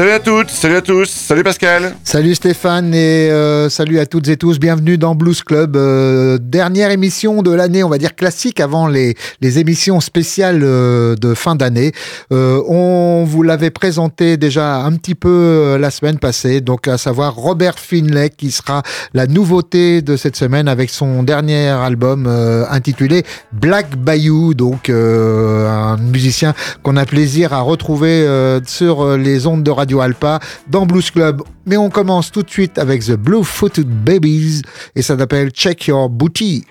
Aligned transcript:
Salut 0.00 0.12
à 0.12 0.18
toutes, 0.18 0.48
salut 0.48 0.76
à 0.76 0.80
tous, 0.80 1.10
salut 1.10 1.42
Pascal. 1.42 1.94
Salut 2.04 2.34
Stéphane 2.34 2.94
et 2.94 3.30
euh, 3.30 3.68
salut 3.68 3.98
à 3.98 4.06
toutes 4.06 4.28
et 4.28 4.38
tous. 4.38 4.58
Bienvenue 4.58 4.96
dans 4.96 5.14
Blues 5.14 5.42
Club. 5.42 5.76
Euh, 5.76 6.38
dernière 6.40 6.90
émission 6.90 7.42
de 7.42 7.50
l'année, 7.50 7.84
on 7.84 7.90
va 7.90 7.98
dire 7.98 8.16
classique 8.16 8.60
avant 8.60 8.86
les, 8.86 9.14
émissions 9.42 10.00
spéciales 10.00 10.62
euh, 10.62 11.16
de 11.16 11.34
fin 11.34 11.54
d'année. 11.54 11.92
on 12.30 13.26
vous 13.28 13.42
l'avait 13.42 13.68
présenté 13.68 14.38
déjà 14.38 14.76
un 14.76 14.92
petit 14.92 15.14
peu 15.14 15.76
la 15.78 15.90
semaine 15.90 16.18
passée, 16.18 16.62
donc 16.62 16.88
à 16.88 16.96
savoir 16.96 17.34
Robert 17.34 17.78
Finlay 17.78 18.30
qui 18.30 18.52
sera 18.52 18.82
la 19.12 19.26
nouveauté 19.26 20.00
de 20.00 20.16
cette 20.16 20.36
semaine 20.36 20.66
avec 20.66 20.88
son 20.88 21.22
dernier 21.24 21.68
album 21.68 22.26
intitulé 22.70 23.24
Black 23.52 23.96
Bayou, 23.98 24.54
donc 24.54 24.88
un 24.88 25.98
musicien 25.98 26.54
qu'on 26.82 26.96
a 26.96 27.04
plaisir 27.04 27.52
à 27.52 27.60
retrouver 27.60 28.26
sur 28.66 29.18
les 29.18 29.46
ondes 29.46 29.62
de 29.62 29.70
Radio 29.70 29.89
Alpa 29.98 30.40
dans 30.68 30.86
Blues 30.86 31.10
Club. 31.10 31.42
Mais 31.66 31.76
on 31.76 31.90
commence 31.90 32.30
tout 32.30 32.42
de 32.42 32.50
suite 32.50 32.78
avec 32.78 33.04
The 33.04 33.12
Blue 33.16 33.44
Footed 33.44 33.88
Babies 33.88 34.62
et 34.94 35.02
ça 35.02 35.18
s'appelle 35.18 35.50
Check 35.50 35.86
Your 35.86 36.08
Booty. 36.08 36.64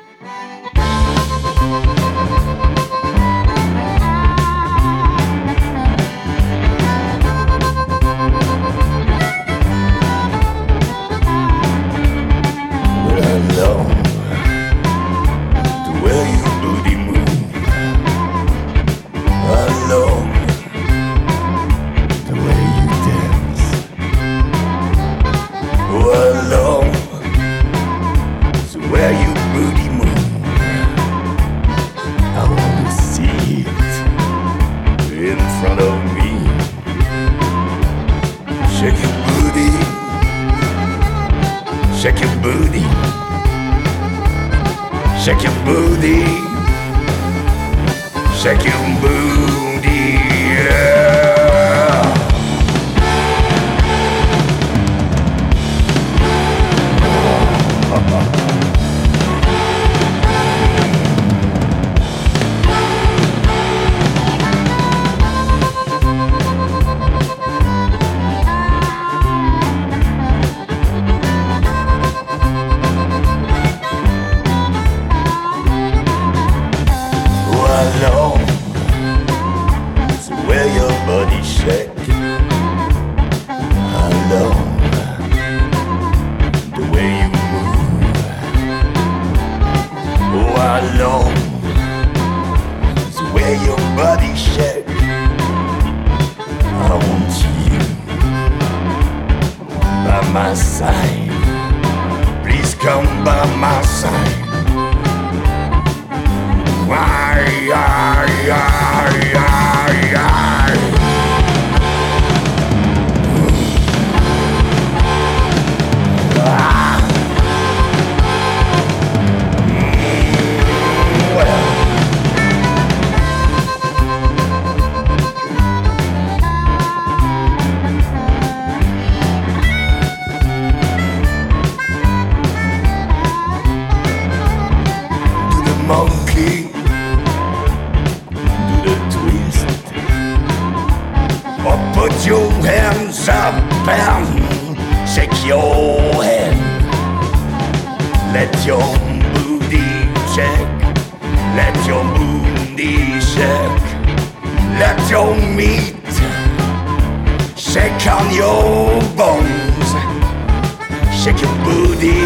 booty. 161.63 162.21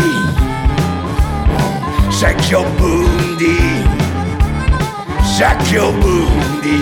Shake 2.11 2.51
your 2.51 2.65
booty. 2.77 3.57
Shake 5.35 5.71
your 5.71 5.91
booty. 6.01 6.79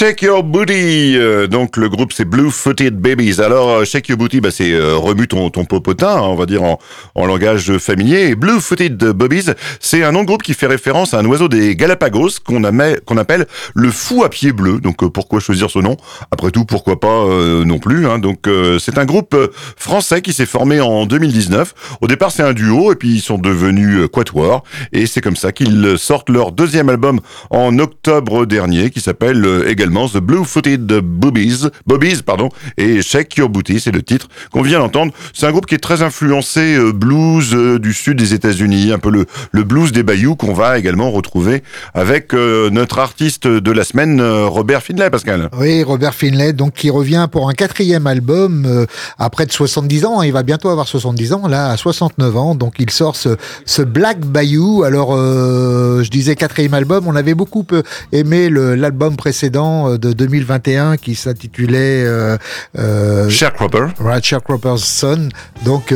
Euh, 0.00 1.46
donc 1.48 1.76
le 1.76 1.88
groupe 1.88 2.12
c'est 2.12 2.24
Blue 2.24 2.50
Footed 2.52 2.96
Babies. 3.00 3.40
Alors 3.40 3.68
euh, 3.70 3.84
Shake 3.84 4.08
Your 4.08 4.18
Booty, 4.18 4.40
bah, 4.40 4.50
c'est 4.52 4.72
euh, 4.72 4.96
remue 4.96 5.26
ton, 5.26 5.50
ton 5.50 5.64
popotin, 5.64 6.08
hein, 6.08 6.20
on 6.20 6.36
va 6.36 6.46
dire 6.46 6.62
en, 6.62 6.78
langage 7.16 7.76
familier. 7.78 8.28
Et 8.28 8.34
Blue 8.36 8.60
Footed 8.60 8.96
Babies, 8.96 9.46
c'est 9.80 10.04
un 10.04 10.12
nom 10.12 10.22
de 10.22 10.26
groupe 10.26 10.42
qui 10.42 10.54
fait 10.54 10.68
référence 10.68 11.14
à 11.14 11.18
un 11.18 11.24
oiseau 11.24 11.48
des 11.48 11.74
Galapagos 11.74 12.38
qu'on 12.44 12.62
qu'on 13.04 13.16
appelle 13.16 13.46
le 13.74 13.90
fou 13.90 14.22
à 14.22 14.30
pied 14.30 14.52
bleu. 14.52 14.78
Donc 14.78 15.04
pourquoi 15.12 15.40
choisir 15.40 15.68
ce 15.68 15.80
nom? 15.80 15.96
Après 16.30 16.52
tout, 16.52 16.64
pourquoi 16.64 17.00
pas 17.00 17.24
non 17.64 17.78
plus. 17.78 18.06
Hein. 18.06 18.18
Donc 18.18 18.48
c'est 18.78 18.98
un 18.98 19.04
groupe 19.04 19.36
français 19.76 20.22
qui 20.22 20.32
s'est 20.32 20.46
formé 20.46 20.80
en 20.80 21.06
2019. 21.06 21.98
Au 22.00 22.06
départ 22.06 22.30
c'est 22.30 22.42
un 22.42 22.52
duo 22.52 22.92
et 22.92 22.96
puis 22.96 23.16
ils 23.16 23.20
sont 23.20 23.38
devenus 23.38 24.08
quatuor 24.12 24.62
et 24.92 25.06
c'est 25.06 25.20
comme 25.20 25.36
ça 25.36 25.52
qu'ils 25.52 25.98
sortent 25.98 26.30
leur 26.30 26.52
deuxième 26.52 26.88
album 26.88 27.20
en 27.50 27.78
octobre 27.78 28.46
dernier 28.46 28.90
qui 28.90 29.00
s'appelle 29.00 29.64
également 29.66 29.87
The 29.88 30.18
Blue 30.18 30.44
Footed 30.44 30.86
Boobies, 30.86 31.68
Bobbies, 31.86 32.22
pardon, 32.24 32.50
et 32.76 33.02
Shake 33.02 33.36
Your 33.36 33.48
Booty, 33.48 33.80
c'est 33.80 33.90
le 33.90 34.02
titre 34.02 34.28
qu'on 34.52 34.62
vient 34.62 34.78
d'entendre. 34.78 35.12
C'est 35.32 35.46
un 35.46 35.50
groupe 35.50 35.66
qui 35.66 35.74
est 35.74 35.78
très 35.78 36.02
influencé 36.02 36.78
blues 36.92 37.54
du 37.80 37.92
sud 37.92 38.18
des 38.18 38.34
États-Unis, 38.34 38.92
un 38.92 38.98
peu 38.98 39.10
le, 39.10 39.64
blues 39.64 39.92
des 39.92 40.02
bayous 40.02 40.36
qu'on 40.36 40.54
va 40.54 40.78
également 40.78 41.10
retrouver 41.10 41.62
avec 41.94 42.32
notre 42.32 42.98
artiste 42.98 43.46
de 43.46 43.72
la 43.72 43.84
semaine, 43.84 44.20
Robert 44.22 44.82
Finlay, 44.82 45.10
Pascal. 45.10 45.50
Oui, 45.58 45.82
Robert 45.82 46.14
Finlay, 46.14 46.52
donc 46.52 46.74
qui 46.74 46.90
revient 46.90 47.28
pour 47.30 47.48
un 47.48 47.54
quatrième 47.54 48.06
album 48.06 48.86
après 49.18 49.46
de 49.46 49.52
70 49.52 50.04
ans. 50.04 50.22
Il 50.22 50.32
va 50.32 50.42
bientôt 50.42 50.68
avoir 50.68 50.86
70 50.86 51.32
ans, 51.32 51.48
là, 51.48 51.70
à 51.70 51.76
69 51.76 52.36
ans. 52.36 52.54
Donc 52.54 52.74
il 52.78 52.90
sort 52.90 53.16
ce, 53.16 53.82
Black 53.82 54.20
Bayou. 54.20 54.82
Alors, 54.84 55.14
euh, 55.14 56.02
je 56.02 56.10
disais 56.10 56.34
quatrième 56.36 56.74
album. 56.74 57.04
On 57.06 57.16
avait 57.16 57.34
beaucoup 57.34 57.64
euh, 57.72 57.82
aimé 58.12 58.50
l'album 58.50 59.16
précédent 59.16 59.77
euh, 59.86 59.98
de 59.98 60.12
2021 60.12 60.96
qui 60.96 61.14
s'intitulait 61.14 62.04
euh, 62.04 62.36
euh, 62.78 63.28
Sharecropper. 63.28 63.86
Right, 64.00 64.24
Sharecropper's 64.24 64.82
Son. 64.82 65.28
Donc, 65.64 65.92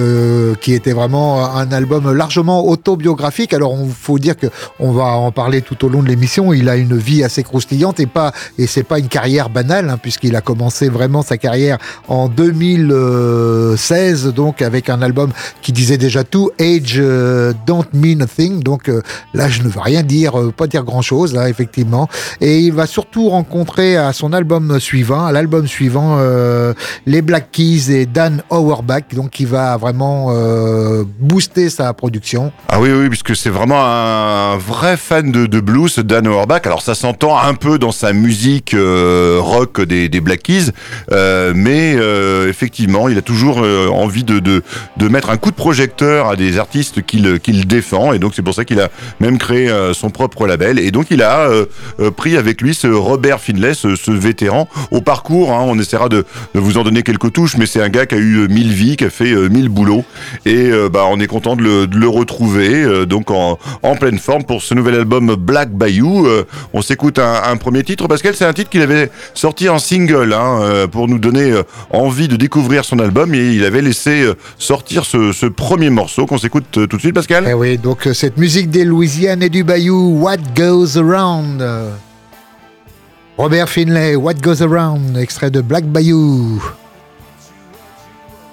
qui 0.61 0.75
était 0.75 0.93
vraiment 0.93 1.55
un 1.55 1.71
album 1.73 2.13
largement 2.13 2.67
autobiographique. 2.67 3.55
Alors, 3.55 3.77
il 3.83 3.91
faut 3.91 4.19
dire 4.19 4.37
que 4.37 4.49
on 4.79 4.93
va 4.93 5.05
en 5.05 5.33
parler 5.33 5.63
tout 5.63 5.85
au 5.85 5.89
long 5.89 6.03
de 6.03 6.09
l'émission. 6.09 6.53
Il 6.53 6.69
a 6.69 6.77
une 6.77 6.97
vie 6.97 7.23
assez 7.23 7.43
croustillante 7.43 8.01
et 8.01 8.07
pas 8.07 8.33
et 8.59 8.67
c'est 8.67 8.83
pas 8.83 8.99
une 8.99 9.09
carrière 9.09 9.51
banale 9.51 9.89
hein, 9.89 9.99
puisqu'il 10.01 10.37
a 10.37 10.41
commencé 10.41 10.89
vraiment 10.89 11.23
sa 11.23 11.39
carrière 11.39 11.79
en 12.09 12.29
2016 12.29 14.33
donc 14.35 14.63
avec 14.63 14.91
un 14.91 15.03
album 15.03 15.31
qui 15.63 15.73
disait 15.73 15.99
déjà 15.99 16.25
tout 16.25 16.51
Age 16.59 16.97
euh, 16.99 17.53
Don't 17.67 17.87
Mean 17.93 18.21
a 18.21 18.27
Thing. 18.27 18.63
Donc 18.63 18.89
euh, 18.89 19.03
là, 19.35 19.49
je 19.49 19.63
ne 19.63 19.69
veux 19.69 19.81
rien 19.81 20.03
dire, 20.03 20.39
euh, 20.39 20.53
pas 20.53 20.67
dire 20.67 20.85
grand 20.85 21.03
chose, 21.03 21.35
là, 21.35 21.49
effectivement. 21.49 22.09
Et 22.41 22.61
il 22.61 22.73
va 22.73 22.87
surtout 22.87 23.29
rencontrer 23.29 23.72
à 23.81 24.13
son 24.13 24.33
album 24.33 24.79
suivant, 24.79 25.25
à 25.25 25.33
l'album 25.33 25.67
suivant, 25.67 26.19
les 27.07 27.23
Black 27.23 27.51
Keys 27.53 27.91
et 27.91 28.07
Dan 28.07 28.43
Auerbach, 28.51 29.03
donc 29.15 29.31
qui 29.31 29.45
va 29.45 29.77
vraiment 29.77 30.33
booster 31.19 31.71
sa 31.71 31.93
production. 31.93 32.53
Ah 32.69 32.81
oui, 32.81 32.91
oui, 32.93 33.09
puisque 33.09 33.35
c'est 33.35 33.51
vraiment 33.51 33.85
un 33.85 34.57
vrai 34.57 34.97
fan 34.97 35.33
de, 35.33 35.61
blues, 35.61 35.99
Dan 35.99 36.27
Auerbach. 36.27 36.63
Alors 36.65 36.83
ça 36.83 36.95
s'entend 36.95 37.39
un 37.39 37.55
peu 37.55 37.79
dans 37.79 37.93
sa 37.93 38.13
musique 38.13 38.77
rock 38.77 39.81
des, 39.81 40.09
Black 40.21 40.43
Keys, 40.43 40.71
mais 41.55 41.97
effectivement, 42.49 43.09
il 43.09 43.19
a 43.19 43.23
toujours 43.23 43.59
envie 43.59 44.25
de, 44.25 44.63
mettre 45.09 45.31
un 45.31 45.37
coup 45.37 45.51
de 45.51 45.57
projecteur 45.57 46.29
à 46.29 46.37
des 46.37 46.59
artistes 46.59 47.03
qu'il 47.03 47.67
défend 47.67 48.13
et 48.13 48.19
donc 48.19 48.33
c'est 48.35 48.43
pour 48.43 48.55
ça 48.55 48.65
qu'il 48.65 48.81
a 48.81 48.89
même 49.21 49.39
créé 49.39 49.69
euh, 49.69 49.93
son 49.93 50.11
propre 50.11 50.47
label 50.47 50.79
et 50.79 50.91
donc 50.91 51.07
il 51.11 51.23
a 51.23 51.41
euh, 51.41 51.67
euh, 52.01 52.11
pris 52.11 52.37
avec 52.37 52.61
lui 52.61 52.75
ce 52.75 52.87
Robert 52.87 53.41
Finlay, 53.41 53.62
ce, 53.75 54.11
vétéran 54.11 54.69
au 54.91 55.01
parcours. 55.01 55.53
Hein, 55.53 55.63
on 55.67 55.79
essaiera 55.79 56.09
de, 56.09 56.25
vous 56.55 56.79
en 56.79 56.85
donner 56.85 57.03
quelques 57.03 57.33
touches, 57.33 57.57
mais 57.57 57.67
c'est 57.67 57.83
un 57.83 57.89
gars 57.89 58.07
qui 58.07 58.15
a 58.15 58.19
eu 58.19 58.49
mille 58.49 58.73
vies, 58.73 58.97
qui 58.97 59.05
a 59.05 59.11
fait 59.11 59.35
mille 59.49 59.69
boulots 59.69 60.05
et 60.45 60.71
bah 60.93 61.05
on 61.09 61.21
est 61.21 61.27
content 61.27 61.57
de 61.57 61.89
le, 61.93 62.09
retrouver 62.09 63.07
donc 63.07 63.31
en, 63.31 63.59
pleine 63.99 64.19
forme 64.19 64.45
pour 64.45 64.63
ce 64.63 64.75
nouvel 64.75 64.97
album 64.97 65.35
Black 65.37 65.71
Bayou. 65.71 66.27
on 66.73 66.83
s'écoute 66.83 67.19
un, 67.19 67.57
premier 67.57 67.83
titre 67.85 68.09
Pascal, 68.09 68.35
c'est 68.35 68.45
un 68.45 68.53
titre 68.53 68.71
qu'il 68.71 68.83
avait 68.83 69.11
sorti 69.35 69.69
en 69.69 69.79
single 69.79 70.33
hein, 70.33 70.87
pour 70.91 71.09
nous 71.09 71.19
donner 71.19 71.53
envie 71.91 72.29
de 72.29 72.37
découvrir 72.37 72.85
son 72.85 72.99
album 72.99 73.35
et 73.35 73.53
il 73.53 73.65
avait 73.65 73.83
laissé 73.83 74.29
sortir 74.59 75.05
ce, 75.05 75.47
premier 75.47 75.91
morceau 75.91 76.27
qu'on 76.27 76.39
s'écoute 76.39 76.79
euh, 76.79 76.87
tout 76.87 76.97
de 76.97 77.03
suite, 77.03 77.15
Pascal 77.15 77.47
eh 77.49 77.55
Oui, 77.55 77.79
donc 77.79 78.07
euh, 78.07 78.15
cette 78.15 78.37
musique 78.37 78.71
des 78.71 78.85
Louisiane 78.85 79.43
et 79.43 79.49
du 79.49 79.65
Bayou, 79.65 80.19
What 80.21 80.39
Goes 80.57 80.99
Around? 80.99 81.63
Robert 83.39 83.69
Finlay, 83.69 84.15
What 84.15 84.35
Goes 84.35 84.63
Around, 84.63 85.17
extrait 85.17 85.51
de 85.51 85.63
Black 85.63 85.85
Bayou. 85.85 86.63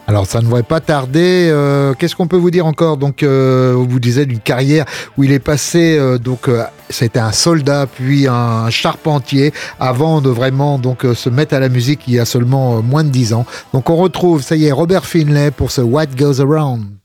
Alors 0.07 0.25
ça 0.25 0.39
ne 0.39 0.45
devrait 0.45 0.63
pas 0.63 0.79
tarder. 0.79 1.49
Euh, 1.51 1.93
Qu'est-ce 1.93 2.15
qu'on 2.15 2.25
peut 2.25 2.37
vous 2.37 2.49
dire 2.49 2.65
encore? 2.65 2.97
Donc, 2.97 3.21
euh, 3.21 3.75
on 3.75 3.85
vous 3.85 3.99
disait 3.99 4.25
d'une 4.25 4.39
carrière 4.39 4.85
où 5.17 5.23
il 5.23 5.31
est 5.31 5.37
passé. 5.37 5.97
Euh, 5.99 6.17
donc, 6.17 6.49
c'était 6.89 7.19
un 7.19 7.31
soldat 7.31 7.85
puis 7.85 8.27
un 8.27 8.71
charpentier 8.71 9.53
avant 9.79 10.21
de 10.21 10.29
vraiment 10.29 10.79
donc 10.79 11.05
se 11.13 11.29
mettre 11.29 11.53
à 11.53 11.59
la 11.59 11.69
musique 11.69 12.07
il 12.07 12.15
y 12.15 12.19
a 12.19 12.25
seulement 12.25 12.81
moins 12.81 13.03
de 13.03 13.09
10 13.09 13.33
ans. 13.33 13.45
Donc, 13.71 13.91
on 13.91 13.97
retrouve, 13.97 14.41
ça 14.41 14.55
y 14.55 14.65
est, 14.65 14.71
Robert 14.71 15.05
Finlay 15.05 15.51
pour 15.51 15.69
ce 15.69 15.81
What 15.81 16.07
Goes 16.17 16.41
Around. 16.41 16.98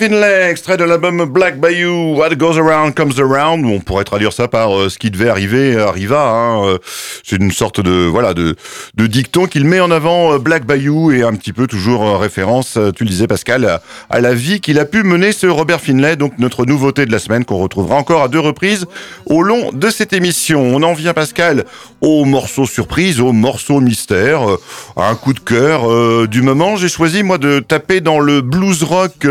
Finlay, 0.00 0.50
extrait 0.50 0.78
de 0.78 0.84
l'album 0.84 1.26
Black 1.26 1.60
Bayou, 1.60 2.14
What 2.16 2.34
Goes 2.36 2.58
Around 2.58 2.94
Comes 2.94 3.12
Around. 3.18 3.66
On 3.66 3.80
pourrait 3.80 4.04
traduire 4.04 4.32
ça 4.32 4.48
par 4.48 4.74
euh, 4.74 4.88
ce 4.88 4.98
qui 4.98 5.10
devait 5.10 5.28
arriver 5.28 5.78
arriva. 5.78 6.26
Hein, 6.26 6.64
euh, 6.64 6.78
c'est 7.22 7.36
une 7.36 7.52
sorte 7.52 7.82
de 7.82 8.06
voilà 8.06 8.32
de, 8.32 8.56
dicton 8.96 9.44
qu'il 9.44 9.66
met 9.66 9.78
en 9.78 9.90
avant 9.90 10.32
euh, 10.32 10.38
Black 10.38 10.64
Bayou 10.64 11.12
et 11.12 11.22
un 11.22 11.34
petit 11.34 11.52
peu 11.52 11.66
toujours 11.66 12.18
référence, 12.18 12.78
tu 12.96 13.04
le 13.04 13.10
disais 13.10 13.26
Pascal, 13.26 13.80
à, 14.08 14.20
la 14.20 14.32
vie 14.32 14.62
qu'il 14.62 14.78
a 14.78 14.86
pu 14.86 15.02
mener 15.02 15.32
ce 15.32 15.46
Robert 15.46 15.82
Finlay. 15.82 16.16
Donc 16.16 16.32
notre 16.38 16.64
nouveauté 16.64 17.04
de 17.04 17.12
la 17.12 17.18
semaine 17.18 17.44
qu'on 17.44 17.58
retrouvera 17.58 17.96
encore 17.96 18.22
à 18.22 18.28
deux 18.28 18.40
reprises 18.40 18.86
au 19.26 19.42
long 19.42 19.70
de 19.70 19.90
cette 19.90 20.14
émission. 20.14 20.62
On 20.62 20.82
en 20.82 20.94
vient 20.94 21.12
Pascal 21.12 21.66
au 22.00 22.24
morceau 22.24 22.64
surprise, 22.64 23.20
au 23.20 23.32
morceau 23.32 23.80
mystère, 23.80 24.40
à 24.96 25.10
un 25.10 25.14
coup 25.14 25.34
de 25.34 25.40
cœur 25.40 26.26
du 26.26 26.40
moment. 26.40 26.76
J'ai 26.76 26.88
choisi 26.88 27.22
moi 27.22 27.36
de 27.36 27.58
taper 27.58 28.00
dans 28.00 28.18
le 28.18 28.40
blues 28.40 28.82
rock 28.82 29.26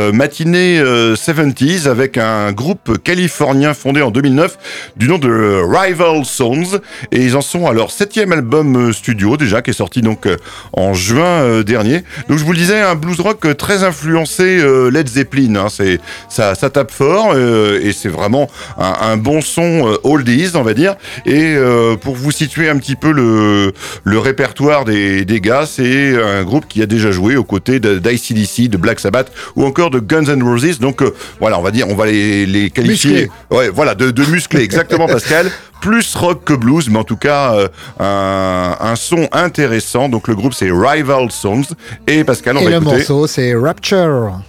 matinée 0.11 0.81
70s 0.81 1.87
euh, 1.87 1.91
avec 1.91 2.17
un 2.17 2.51
groupe 2.51 2.97
californien 3.03 3.73
fondé 3.73 4.01
en 4.01 4.11
2009 4.11 4.57
du 4.97 5.07
nom 5.07 5.17
de 5.17 5.61
Rival 5.63 6.25
Sons 6.25 6.79
et 7.11 7.23
ils 7.23 7.35
en 7.35 7.41
sont 7.41 7.67
à 7.67 7.73
leur 7.73 7.91
septième 7.91 8.31
album 8.31 8.89
euh, 8.89 8.93
studio 8.93 9.37
déjà 9.37 9.61
qui 9.61 9.71
est 9.71 9.73
sorti 9.73 10.01
donc 10.01 10.27
en 10.73 10.93
juin 10.93 11.61
dernier. 11.61 12.03
Donc 12.29 12.37
je 12.37 12.43
vous 12.43 12.53
le 12.53 12.57
disais 12.57 12.81
un 12.81 12.95
blues 12.95 13.19
rock 13.19 13.57
très 13.57 13.83
influencé 13.83 14.61
Led 14.91 15.07
Zeppelin. 15.07 15.55
Hein, 15.55 15.67
c'est 15.69 15.99
ça, 16.29 16.55
tape 16.55 16.91
fort 16.91 17.37
et 17.37 17.91
c'est 17.93 18.09
vraiment 18.09 18.49
un, 18.77 19.17
bon 19.17 19.41
son 19.41 19.97
oldies 20.03 20.51
on 20.55 20.63
va 20.63 20.73
dire. 20.73 20.95
Et 21.25 21.55
pour 22.01 22.15
vous 22.15 22.31
situer 22.31 22.69
un 22.69 22.77
petit 22.77 22.95
peu 22.95 23.11
le, 23.11 23.73
le 24.03 24.19
répertoire 24.19 24.85
des, 24.85 25.25
des 25.25 25.41
gars, 25.41 25.65
c'est 25.65 26.15
un 26.21 26.43
groupe 26.43 26.67
qui 26.67 26.81
a 26.81 26.85
déjà 26.85 27.11
joué 27.11 27.35
aux 27.35 27.43
côtés 27.43 27.79
d'ICDC, 27.79 28.69
de 28.69 28.77
Black 28.77 28.99
Sabbath 28.99 29.31
ou 29.55 29.65
encore 29.65 29.90
de 29.91 29.99
Guns 29.99 30.25
N' 30.25 30.41
Roses. 30.43 30.79
Donc 30.79 31.01
euh, 31.03 31.13
voilà, 31.39 31.59
on 31.59 31.61
va 31.61 31.69
dire, 31.71 31.87
on 31.89 31.95
va 31.95 32.07
les, 32.07 32.45
les 32.47 32.69
qualifier, 32.71 33.29
ouais, 33.51 33.69
voilà, 33.69 33.93
de, 33.93 34.09
de 34.09 34.25
musclés, 34.25 34.63
exactement, 34.63 35.05
Pascal. 35.07 35.51
Plus 35.81 36.15
rock 36.15 36.43
que 36.43 36.53
blues, 36.53 36.89
mais 36.89 36.99
en 36.99 37.03
tout 37.03 37.17
cas 37.17 37.53
euh, 37.55 37.67
un, 37.99 38.77
un, 38.79 38.95
son 38.95 39.27
intéressant. 39.31 40.09
Donc 40.09 40.27
le 40.27 40.35
groupe 40.35 40.53
c'est 40.53 40.69
Rival 40.71 41.31
Songs 41.31 41.65
et 42.07 42.23
Pascal, 42.23 42.57
on 42.57 42.61
et 42.61 42.63
va 42.65 42.69
le 42.71 42.75
écouter. 42.77 42.95
morceau 42.97 43.27
c'est 43.27 43.53
Rapture. 43.55 44.39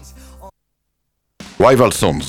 Rival 1.59 1.93
Songs. 1.93 2.21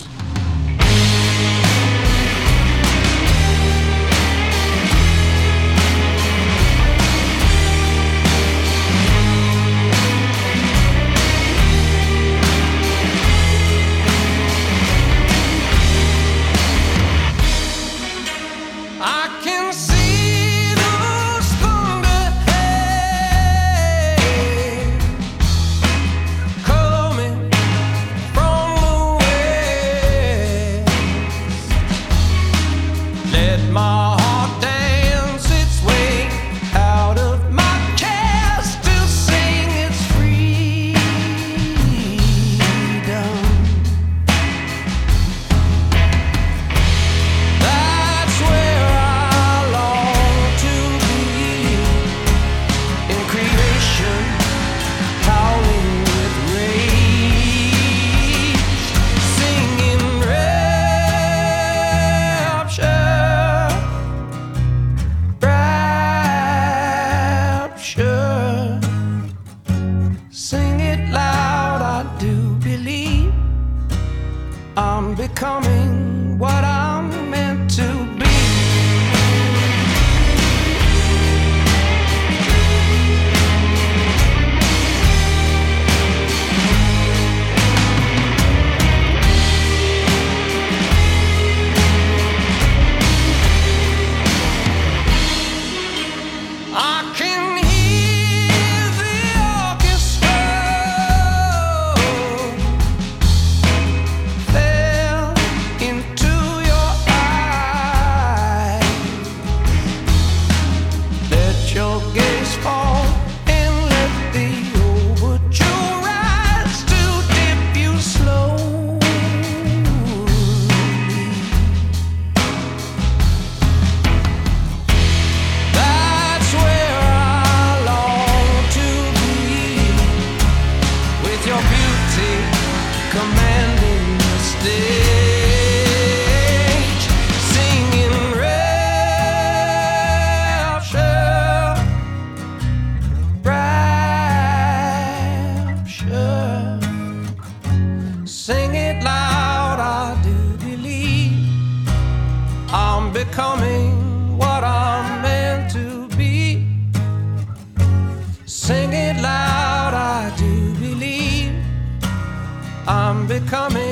becoming 163.40 163.83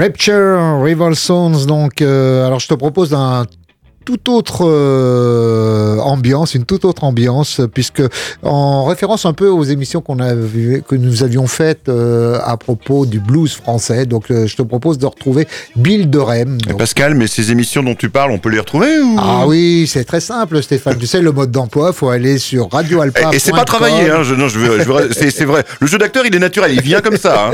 Rapture, 0.00 0.82
Rival 0.82 1.14
Sons, 1.14 1.66
donc, 1.66 2.00
euh, 2.00 2.46
alors 2.46 2.58
je 2.58 2.68
te 2.68 2.72
propose 2.72 3.12
un 3.12 3.44
toute 4.04 4.28
autre 4.28 4.66
euh, 4.66 5.98
ambiance, 5.98 6.54
une 6.54 6.64
toute 6.64 6.84
autre 6.84 7.04
ambiance, 7.04 7.60
puisque 7.72 8.02
en 8.42 8.84
référence 8.84 9.26
un 9.26 9.32
peu 9.32 9.48
aux 9.48 9.64
émissions 9.64 10.00
qu'on 10.00 10.18
a 10.18 10.34
vu, 10.34 10.82
que 10.88 10.94
nous 10.94 11.22
avions 11.22 11.46
faites 11.46 11.88
euh, 11.88 12.38
à 12.44 12.56
propos 12.56 13.06
du 13.06 13.20
blues 13.20 13.54
français. 13.54 14.06
Donc, 14.06 14.30
euh, 14.30 14.46
je 14.46 14.56
te 14.56 14.62
propose 14.62 14.98
de 14.98 15.06
retrouver 15.06 15.46
Bill 15.76 16.08
de 16.08 16.18
Rem. 16.18 16.58
Pascal, 16.78 17.14
mais 17.14 17.26
ces 17.26 17.52
émissions 17.52 17.82
dont 17.82 17.94
tu 17.94 18.08
parles, 18.08 18.30
on 18.30 18.38
peut 18.38 18.48
les 18.48 18.58
retrouver 18.58 19.00
ou... 19.00 19.16
Ah 19.18 19.46
oui, 19.46 19.86
c'est 19.86 20.04
très 20.04 20.20
simple, 20.20 20.62
Stéphane. 20.62 20.96
tu 20.96 21.06
sais, 21.06 21.20
le 21.20 21.32
mode 21.32 21.50
d'emploi, 21.50 21.92
faut 21.92 22.08
aller 22.08 22.38
sur 22.38 22.70
Radio 22.70 23.02
Alpa. 23.02 23.30
Et, 23.32 23.36
et 23.36 23.38
c'est 23.38 23.52
pas 23.52 23.64
travailler, 23.64 24.10
hein. 24.10 24.22
Je, 24.22 24.34
non, 24.34 24.48
je 24.48 24.58
veux, 24.58 24.80
je 24.80 24.84
veux 24.84 25.10
c'est 25.12 25.44
vrai. 25.44 25.64
Le 25.80 25.86
jeu 25.86 25.98
d'acteur, 25.98 26.24
il 26.26 26.34
est 26.34 26.38
naturel, 26.38 26.72
il 26.72 26.82
vient 26.82 27.00
comme 27.00 27.16
ça. 27.16 27.48
Hein. 27.48 27.52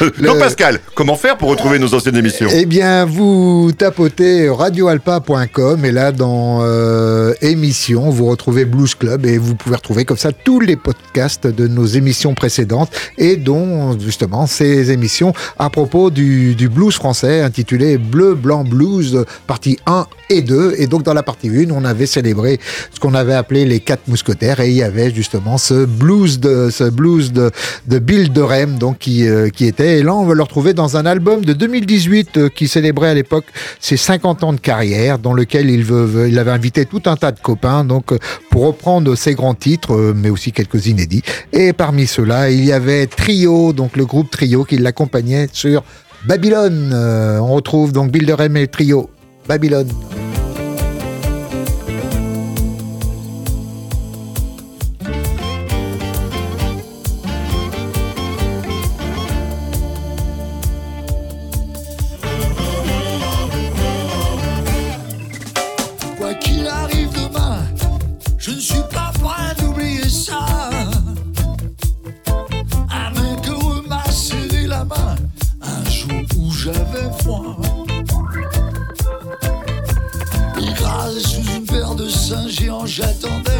Le... 0.00 0.26
Donc, 0.26 0.38
Pascal, 0.38 0.78
comment 0.94 1.16
faire 1.16 1.36
pour 1.36 1.48
retrouver 1.48 1.78
nos 1.78 1.92
anciennes 1.94 2.16
émissions? 2.16 2.48
Eh 2.52 2.66
bien, 2.66 3.04
vous 3.04 3.72
tapotez 3.76 4.48
radioalpa.com 4.48 5.63
et 5.84 5.92
là, 5.92 6.12
dans 6.12 6.60
euh, 6.62 7.32
émissions, 7.40 8.10
vous 8.10 8.26
retrouvez 8.26 8.64
Blues 8.64 8.94
Club 8.94 9.24
et 9.26 9.38
vous 9.38 9.54
pouvez 9.54 9.76
retrouver 9.76 10.04
comme 10.04 10.16
ça 10.16 10.32
tous 10.32 10.60
les 10.60 10.76
podcasts 10.76 11.46
de 11.46 11.66
nos 11.68 11.86
émissions 11.86 12.34
précédentes 12.34 12.90
et 13.18 13.36
dont 13.36 13.98
justement 13.98 14.46
ces 14.46 14.90
émissions 14.90 15.32
à 15.58 15.70
propos 15.70 16.10
du, 16.10 16.54
blues 16.68 16.94
français 16.94 17.40
intitulé 17.40 17.98
Bleu, 17.98 18.34
Blanc, 18.34 18.64
Blues, 18.64 19.24
partie 19.46 19.78
1 19.86 20.06
et 20.30 20.42
2. 20.42 20.74
Et 20.78 20.86
donc 20.86 21.02
dans 21.02 21.14
la 21.14 21.22
partie 21.22 21.48
1, 21.48 21.70
on 21.70 21.84
avait 21.84 22.06
célébré 22.06 22.60
ce 22.92 23.00
qu'on 23.00 23.14
avait 23.14 23.34
appelé 23.34 23.64
les 23.64 23.80
quatre 23.80 24.08
mousquetaires 24.08 24.60
et 24.60 24.68
il 24.68 24.76
y 24.76 24.82
avait 24.82 25.12
justement 25.14 25.58
ce 25.58 25.84
blues 25.84 26.40
de, 26.40 26.68
ce 26.70 26.84
blues 26.84 27.32
de, 27.32 27.50
de 27.86 27.98
Bill 27.98 28.32
donc, 28.78 28.98
qui, 28.98 29.28
euh, 29.28 29.48
qui 29.48 29.66
était. 29.66 29.98
Et 29.98 30.02
là, 30.02 30.14
on 30.14 30.24
va 30.24 30.34
le 30.34 30.42
retrouver 30.42 30.74
dans 30.74 30.96
un 30.96 31.06
album 31.06 31.44
de 31.44 31.52
2018 31.52 32.36
euh, 32.36 32.48
qui 32.48 32.68
célébrait 32.68 33.08
à 33.08 33.14
l'époque 33.14 33.44
ses 33.80 33.96
50 33.96 34.44
ans 34.44 34.52
de 34.52 34.60
carrière, 34.60 35.18
dans 35.18 35.32
lequel 35.32 35.53
il, 35.62 36.38
avait 36.38 36.50
invité 36.50 36.84
tout 36.86 37.02
un 37.06 37.16
tas 37.16 37.32
de 37.32 37.40
copains 37.40 37.84
donc 37.84 38.06
pour 38.50 38.66
reprendre 38.66 39.14
ses 39.14 39.34
grands 39.34 39.54
titres, 39.54 40.12
mais 40.14 40.30
aussi 40.30 40.52
quelques 40.52 40.86
inédits. 40.86 41.22
Et 41.52 41.72
parmi 41.72 42.06
ceux-là, 42.06 42.50
il 42.50 42.64
y 42.64 42.72
avait 42.72 43.06
Trio, 43.06 43.72
donc 43.72 43.96
le 43.96 44.06
groupe 44.06 44.30
Trio 44.30 44.64
qui 44.64 44.78
l'accompagnait 44.78 45.48
sur 45.52 45.82
Babylone. 46.26 46.90
Euh, 46.92 47.38
on 47.38 47.54
retrouve 47.54 47.92
donc 47.92 48.10
Bill 48.10 48.26
de 48.26 48.32
Rem 48.32 48.56
et 48.56 48.68
Trio. 48.68 49.10
Babylone. 49.46 49.88
J'attendais 82.96 83.53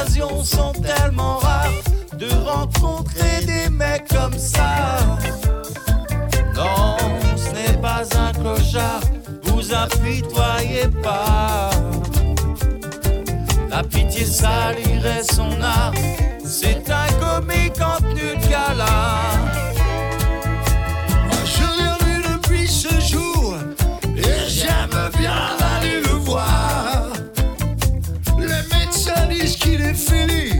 occasions 0.00 0.44
sont 0.44 0.72
tellement 0.72 1.38
rares 1.38 1.68
de 2.16 2.28
rencontrer 2.46 3.44
des 3.44 3.68
mecs 3.70 4.08
comme 4.08 4.36
ça. 4.36 4.98
Non, 6.54 6.96
ce 7.36 7.50
n'est 7.52 7.78
pas 7.78 8.02
un 8.16 8.32
clochard, 8.32 9.00
vous 9.44 9.74
apitoyez 9.74 10.88
pas. 11.02 11.70
La 13.68 13.82
pitié 13.82 14.24
salirait 14.24 15.22
son 15.22 15.50
art, 15.62 15.92
c'est 16.44 16.90
un 16.90 17.06
comique 17.18 17.80
en 17.80 17.98
tenue 17.98 18.36
de 18.36 18.48
gala. 18.48 19.20
Qu'il 30.10 30.59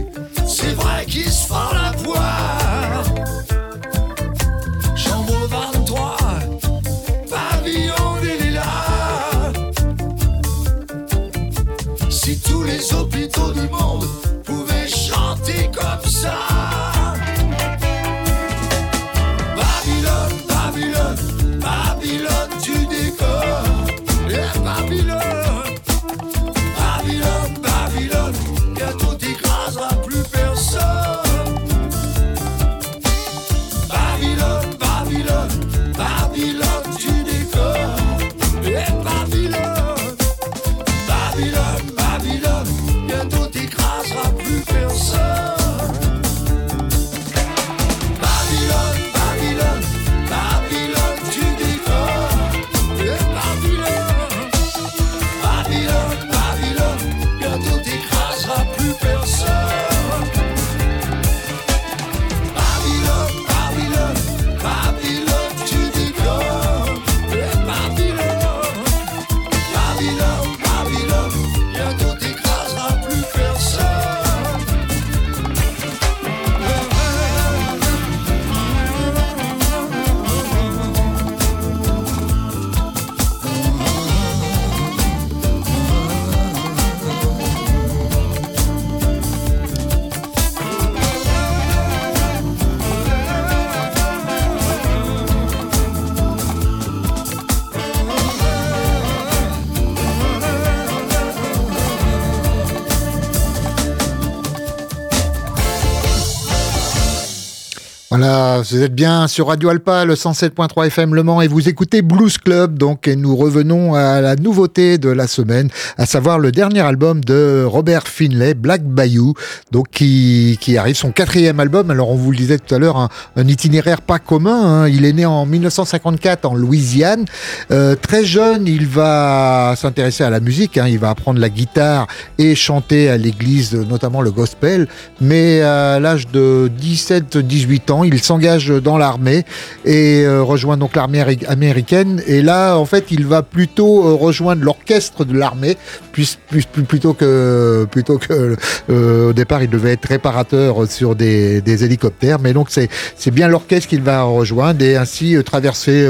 Voilà, 108.20 108.39
vous 108.58 108.82
êtes 108.82 108.94
bien 108.94 109.28
sur 109.28 109.46
Radio 109.48 109.68
Alpa, 109.68 110.04
le 110.04 110.14
107.3 110.14 110.86
FM 110.88 111.14
Le 111.14 111.22
Mans, 111.22 111.40
et 111.40 111.48
vous 111.48 111.68
écoutez 111.68 112.02
Blues 112.02 112.36
Club. 112.38 112.76
Donc, 112.78 113.06
nous 113.06 113.36
revenons 113.36 113.94
à 113.94 114.20
la 114.20 114.34
nouveauté 114.36 114.98
de 114.98 115.08
la 115.08 115.26
semaine, 115.26 115.68
à 115.98 116.06
savoir 116.06 116.38
le 116.38 116.50
dernier 116.50 116.80
album 116.80 117.22
de 117.24 117.64
Robert 117.66 118.08
Finlay, 118.08 118.54
Black 118.54 118.82
Bayou, 118.82 119.34
donc 119.70 119.86
qui, 119.90 120.58
qui 120.60 120.76
arrive 120.76 120.96
son 120.96 121.12
quatrième 121.12 121.60
album. 121.60 121.90
Alors, 121.90 122.10
on 122.10 122.16
vous 122.16 122.32
le 122.32 122.36
disait 122.36 122.58
tout 122.58 122.74
à 122.74 122.78
l'heure, 122.78 122.96
un, 122.96 123.08
un 123.36 123.46
itinéraire 123.46 124.00
pas 124.00 124.18
commun. 124.18 124.82
hein. 124.82 124.88
Il 124.88 125.04
est 125.04 125.12
né 125.12 125.26
en 125.26 125.46
1954 125.46 126.44
en 126.46 126.54
Louisiane. 126.54 127.24
Euh, 127.70 127.94
très 127.94 128.24
jeune, 128.24 128.66
il 128.66 128.86
va 128.86 129.74
s'intéresser 129.76 130.24
à 130.24 130.30
la 130.30 130.40
musique. 130.40 130.76
hein. 130.78 130.86
Il 130.88 130.98
va 130.98 131.10
apprendre 131.10 131.38
la 131.40 131.48
guitare 131.50 132.06
et 132.38 132.54
chanter 132.54 133.08
à 133.10 133.16
l'église, 133.16 133.74
notamment 133.74 134.22
le 134.22 134.30
gospel. 134.30 134.88
Mais 135.20 135.60
à 135.62 136.00
l'âge 136.00 136.26
de 136.28 136.70
17-18 136.80 137.92
ans, 137.92 138.04
il 138.04 138.20
s'engage 138.20 138.39
dans 138.40 138.98
l'armée 138.98 139.44
et 139.84 140.24
euh, 140.24 140.42
rejoint 140.42 140.76
donc 140.76 140.96
l'armée 140.96 141.24
américaine. 141.48 142.22
Et 142.26 142.42
là, 142.42 142.76
en 142.76 142.84
fait, 142.84 143.06
il 143.10 143.26
va 143.26 143.42
plutôt 143.42 144.06
euh, 144.06 144.14
rejoindre 144.14 144.64
l'orchestre 144.64 145.24
de 145.24 145.36
l'armée, 145.36 145.76
puis, 146.12 146.36
puis- 146.48 146.66
puis- 146.70 146.82
plutôt 146.82 147.12
que 147.14 147.86
plutôt 147.90 148.18
que 148.18 148.56
euh, 148.90 149.30
au 149.30 149.32
départ, 149.32 149.62
il 149.62 149.70
devait 149.70 149.92
être 149.92 150.06
réparateur 150.06 150.88
sur 150.88 151.14
des, 151.14 151.62
hélicoptères. 151.84 152.38
Mais 152.40 152.52
donc, 152.52 152.68
c'est 152.70 153.30
bien 153.30 153.48
l'orchestre 153.48 153.88
qu'il 153.88 154.02
va 154.02 154.22
rejoindre 154.22 154.82
et 154.82 154.96
ainsi 154.96 155.36
traverser, 155.44 156.08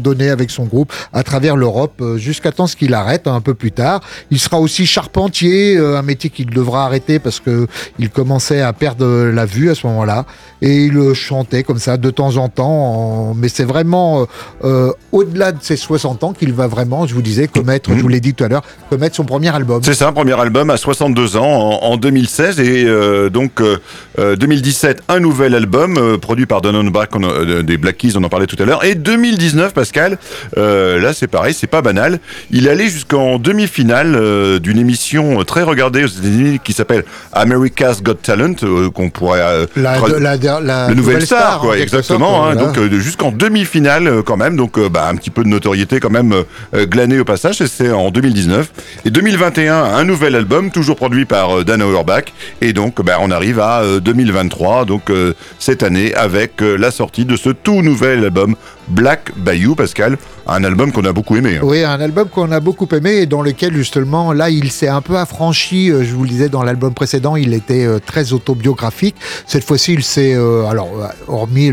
donner 0.00 0.30
avec 0.30 0.50
son 0.50 0.64
groupe 0.64 0.92
à 1.12 1.22
travers 1.22 1.56
l'Europe 1.56 2.02
jusqu'à 2.16 2.52
temps 2.52 2.66
ce 2.66 2.76
qu'il 2.76 2.94
arrête 2.94 3.26
un 3.26 3.40
peu 3.40 3.54
plus 3.54 3.72
tard. 3.72 4.00
Il 4.30 4.38
sera 4.38 4.60
aussi 4.60 4.86
charpentier, 4.86 5.76
un 5.76 6.02
métier 6.02 6.30
qu'il 6.30 6.46
devra 6.50 6.86
arrêter 6.86 7.18
parce 7.18 7.40
que 7.40 7.66
il 7.98 8.10
commençait 8.10 8.60
à 8.62 8.72
perdre 8.72 9.06
la 9.30 9.44
vue 9.44 9.70
à 9.70 9.74
ce 9.74 9.86
moment-là 9.86 10.24
et 10.62 10.84
il 10.86 11.12
chantait 11.14 11.63
comme 11.66 11.78
ça 11.78 11.96
de 11.96 12.10
temps 12.10 12.36
en 12.36 12.48
temps. 12.48 12.64
en- 13.30 13.34
Mais 13.34 13.48
c'est 13.48 13.64
vraiment 13.64 14.22
euh, 14.22 14.24
euh, 14.64 14.92
au-delà 15.12 15.52
de 15.52 15.58
ses 15.62 15.76
60 15.76 16.22
ans 16.24 16.32
qu'il 16.32 16.52
va 16.52 16.66
vraiment, 16.66 17.06
je 17.06 17.14
vous 17.14 17.22
disais, 17.22 17.48
commettre, 17.48 17.90
je 17.94 18.00
vous 18.00 18.08
l'ai 18.08 18.20
dit 18.20 18.34
tout 18.34 18.44
à 18.44 18.48
l'heure, 18.48 18.62
commettre 18.90 19.16
son 19.16 19.24
premier 19.24 19.54
album. 19.54 19.80
C'est 19.82 19.94
ça, 19.94 20.12
premier 20.12 20.38
album 20.38 20.70
à 20.70 20.76
62 20.76 21.36
ans 21.36 21.44
en, 21.82 21.92
en 21.92 21.96
2016 21.96 22.60
et 22.60 22.84
euh, 22.86 23.30
donc 23.30 23.60
euh, 23.60 23.78
euh, 24.18 24.36
2017 24.36 25.02
un 25.08 25.20
nouvel 25.20 25.54
album 25.54 26.18
produit 26.18 26.46
par 26.46 26.60
Don 26.60 26.84
Bach 26.84 27.08
des 27.64 27.76
Black 27.76 27.96
Keys, 27.98 28.16
on 28.16 28.24
en 28.24 28.28
parlait 28.28 28.46
tout 28.46 28.60
à 28.62 28.64
l'heure 28.64 28.84
et 28.84 28.94
2019 28.94 29.72
Pascal, 29.72 30.18
là 30.56 31.12
c'est 31.12 31.26
pareil, 31.26 31.54
c'est 31.54 31.66
pas 31.66 31.82
banal. 31.82 32.18
Il 32.50 32.68
allé 32.68 32.88
jusqu'en 32.88 33.38
demi-finale 33.38 34.60
d'une 34.60 34.78
émission 34.78 35.42
très 35.44 35.62
regardée 35.62 36.04
aux 36.04 36.08
États-Unis 36.08 36.60
qui 36.62 36.72
s'appelle 36.72 37.04
America's 37.32 38.02
Got 38.02 38.14
Talent 38.14 38.54
qu'on 38.94 39.10
pourrait 39.10 39.66
La, 39.76 39.98
la, 39.98 40.36
la, 40.36 40.60
la 40.60 40.88
le 40.88 40.94
nouvel 40.94 41.24
star, 41.26 41.53
en 41.58 41.60
quoi, 41.60 41.76
quelque 41.76 41.94
exactement. 41.94 42.44
hein, 42.44 42.56
donc 42.56 42.78
euh, 42.78 43.00
jusqu'en 43.00 43.32
demi-finale 43.32 44.06
euh, 44.06 44.22
quand 44.22 44.36
même, 44.36 44.56
donc 44.56 44.78
euh, 44.78 44.88
bah, 44.88 45.08
un 45.08 45.16
petit 45.16 45.30
peu 45.30 45.42
de 45.44 45.48
notoriété 45.48 46.00
quand 46.00 46.10
même 46.10 46.34
glanée 46.74 47.18
au 47.18 47.24
passage. 47.24 47.60
et 47.60 47.66
C'est 47.66 47.90
en 47.90 48.10
2019 48.10 48.70
et 49.04 49.10
2021 49.10 49.74
un 49.74 50.04
nouvel 50.04 50.34
album 50.34 50.70
toujours 50.70 50.96
produit 50.96 51.24
par 51.24 51.64
Dan 51.64 51.82
Auerbach. 51.82 52.24
Et 52.60 52.72
donc 52.72 53.02
bah, 53.02 53.18
on 53.20 53.30
arrive 53.30 53.60
à 53.60 53.80
euh, 53.82 54.00
2023 54.00 54.84
donc 54.84 55.10
cette 55.58 55.82
année 55.82 56.14
avec 56.14 56.60
la 56.60 56.90
sortie 56.90 57.24
de 57.24 57.36
ce 57.36 57.50
tout 57.50 57.82
nouvel 57.82 58.24
album 58.24 58.56
Black 58.88 59.32
Bayou 59.36 59.74
Pascal, 59.74 60.18
un 60.46 60.62
album 60.64 60.92
qu'on 60.92 61.04
a 61.04 61.12
beaucoup 61.12 61.36
aimé. 61.36 61.56
hein. 61.56 61.62
Oui, 61.64 61.82
un 61.84 62.00
album 62.00 62.28
qu'on 62.28 62.50
a 62.52 62.60
beaucoup 62.60 62.88
aimé 62.92 63.12
et 63.22 63.26
dans 63.26 63.42
lequel 63.42 63.74
justement, 63.74 64.32
là, 64.32 64.50
il 64.50 64.70
s'est 64.70 64.88
un 64.88 65.00
peu 65.00 65.16
affranchi. 65.16 65.90
euh, 65.90 66.04
Je 66.04 66.14
vous 66.14 66.24
le 66.24 66.28
disais 66.28 66.48
dans 66.48 66.62
l'album 66.62 66.92
précédent, 66.92 67.36
il 67.36 67.54
était 67.54 67.84
euh, 67.86 67.98
très 68.04 68.32
autobiographique. 68.32 69.16
Cette 69.46 69.64
fois-ci, 69.64 69.94
il 69.94 70.02
s'est, 70.04 70.34
euh, 70.34 70.66
alors, 70.66 70.90
hormis 71.28 71.70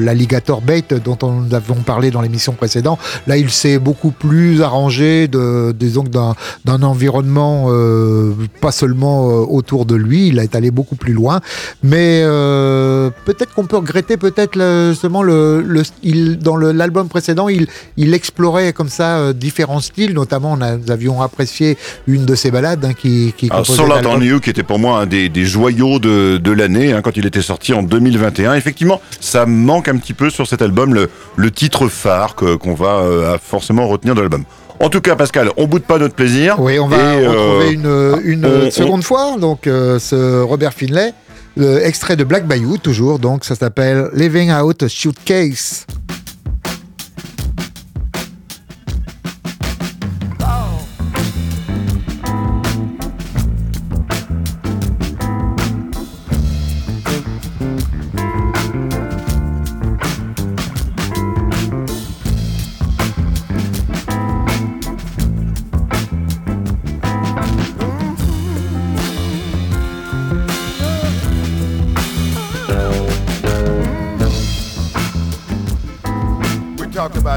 l'alligator 0.00 0.60
bait 0.62 0.84
dont 1.04 1.18
on 1.22 1.32
nous 1.42 1.54
avons 1.54 1.76
parlé 1.76 2.10
dans 2.10 2.20
l'émission 2.20 2.52
précédente, 2.54 2.98
là, 3.26 3.36
il 3.36 3.50
s'est 3.50 3.78
beaucoup 3.78 4.10
plus 4.10 4.62
arrangé, 4.62 5.28
de, 5.28 5.72
disons, 5.78 6.04
d'un 6.04 6.82
environnement 6.82 7.66
euh, 7.68 8.32
pas 8.60 8.72
seulement 8.72 9.26
autour 9.26 9.84
de 9.86 9.94
lui. 9.94 10.28
Il 10.28 10.38
est 10.38 10.54
allé 10.56 10.70
beaucoup 10.70 10.96
plus 10.96 11.12
loin, 11.12 11.40
mais 11.82 12.22
euh, 12.24 13.10
peut-être 13.24 13.54
qu'on 13.54 13.66
peut 13.66 13.76
regretter 13.76 14.16
peut-être 14.16 14.58
justement 14.90 15.22
le, 15.22 15.62
le 15.62 15.82
il, 16.02 16.38
dans 16.38 16.56
l'album 16.56 17.08
précédent, 17.08 17.48
il 17.48 17.68
explorait 18.14 18.72
comme 18.72 18.88
ça 18.88 19.18
euh, 19.18 19.32
différents 19.32 19.80
styles, 19.80 20.12
notamment 20.14 20.52
on 20.58 20.60
a- 20.60 20.76
nous 20.76 20.90
avions 20.90 21.20
apprécié 21.22 21.76
une 22.06 22.24
de 22.26 22.34
ses 22.34 22.50
balades 22.50 22.84
hein, 22.84 22.92
qui, 22.94 23.32
qui 23.36 23.46
Alors, 23.50 23.62
composait 23.66 23.76
Solar 23.82 24.22
You, 24.22 24.40
qui 24.40 24.50
était 24.50 24.62
pour 24.62 24.78
moi 24.78 25.00
un 25.00 25.06
des, 25.06 25.28
des 25.28 25.44
joyaux 25.44 25.98
de, 25.98 26.36
de 26.38 26.52
l'année, 26.52 26.92
hein, 26.92 27.02
quand 27.02 27.16
il 27.16 27.26
était 27.26 27.42
sorti 27.42 27.72
en 27.72 27.82
2021. 27.82 28.54
Effectivement, 28.54 29.00
ça 29.20 29.46
manque 29.46 29.88
un 29.88 29.96
petit 29.96 30.14
peu 30.14 30.30
sur 30.30 30.46
cet 30.46 30.62
album, 30.62 30.94
le, 30.94 31.08
le 31.36 31.50
titre 31.50 31.88
phare 31.88 32.34
que- 32.34 32.56
qu'on 32.56 32.74
va 32.74 32.96
euh, 33.00 33.36
forcément 33.42 33.86
retenir 33.88 34.14
de 34.14 34.20
l'album. 34.20 34.44
En 34.80 34.90
tout 34.90 35.00
cas, 35.00 35.16
Pascal, 35.16 35.50
on 35.56 35.66
boude 35.66 35.82
pas 35.82 35.98
notre 35.98 36.14
plaisir. 36.14 36.56
Oui, 36.60 36.78
on 36.78 36.86
va 36.86 36.96
euh, 36.98 37.28
retrouver 37.30 37.72
une, 37.72 38.20
une 38.24 38.46
on- 38.46 38.70
seconde 38.70 39.02
fois 39.02 39.36
donc 39.40 39.62
ce 39.64 40.40
Robert 40.42 40.72
Finlay, 40.72 41.12
le 41.56 41.84
extrait 41.84 42.14
de 42.14 42.22
Black 42.22 42.46
Bayou 42.46 42.78
toujours, 42.78 43.18
donc 43.18 43.44
ça 43.44 43.56
s'appelle 43.56 44.08
Living 44.14 44.52
Out 44.52 44.84
a 44.84 44.88
Suitcase. 44.88 45.84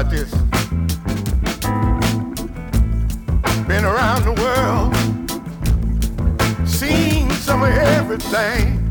About 0.02 0.10
this. 0.10 0.30
Been 3.66 3.84
around 3.84 4.24
the 4.24 4.32
world, 4.42 4.94
seen 6.68 7.30
some 7.30 7.62
of 7.62 7.70
everything. 7.70 8.81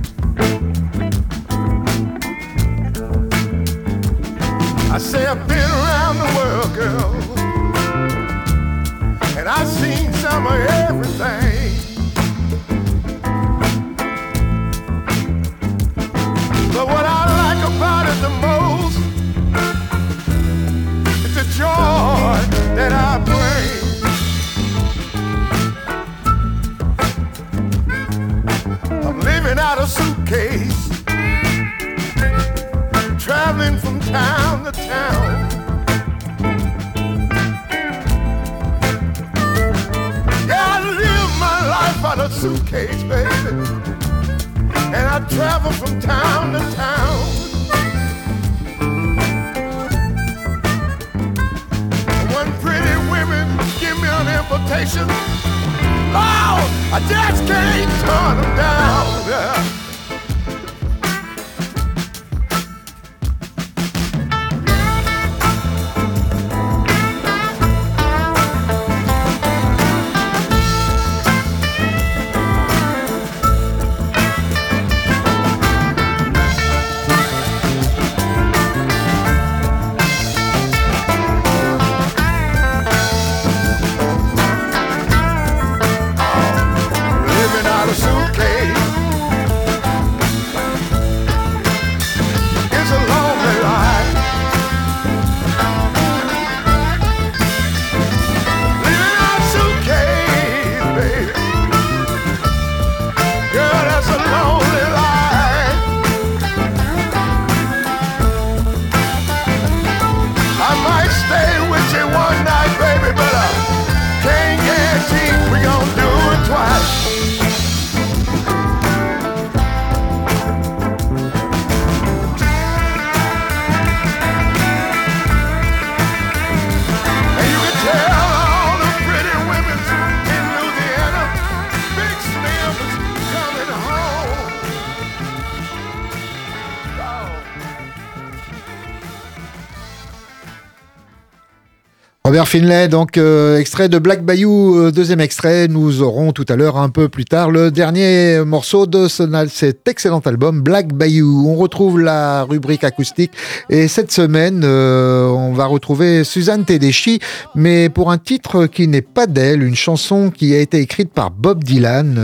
Finlay, 142.45 142.88
donc 142.88 143.17
euh, 143.17 143.58
extrait 143.60 143.89
de 143.89 143.99
Black 143.99 144.23
Bayou, 144.23 144.75
euh, 144.77 144.91
deuxième 144.91 145.19
extrait. 145.19 145.67
Nous 145.67 146.01
aurons 146.01 146.32
tout 146.32 146.45
à 146.49 146.56
l'heure, 146.56 146.77
un 146.77 146.89
peu 146.89 147.10
plus 147.10 147.25
tard, 147.25 147.51
le 147.51 147.71
dernier 147.71 148.39
morceau 148.45 148.86
de 148.88 149.08
ce- 149.08 149.47
cet 149.51 149.88
excellent 149.88 150.19
album, 150.19 150.62
Black 150.62 150.93
Bayou. 150.93 151.45
On 151.47 151.56
retrouve 151.56 151.99
la 151.99 152.43
rubrique 152.43 152.84
acoustique 152.84 153.32
et 153.69 153.88
cette 153.88 154.12
semaine, 154.12 154.62
euh, 154.63 155.27
on 155.27 155.54
va 155.54 155.65
retrouver 155.65 156.23
Suzanne 156.23 156.63
Tedeschi, 156.65 157.19
mais 157.56 157.89
pour 157.89 158.12
un 158.12 158.17
titre 158.17 158.65
qui 158.65 158.88
n'est 158.88 159.01
pas 159.01 159.27
d'elle, 159.27 159.62
une 159.63 159.75
chanson 159.75 160.30
qui 160.32 160.56
a 160.56 160.60
été 160.60 160.80
écrite 160.80 161.12
par 161.13 161.32
Bob 161.32 161.63
Dylan, 161.63 162.17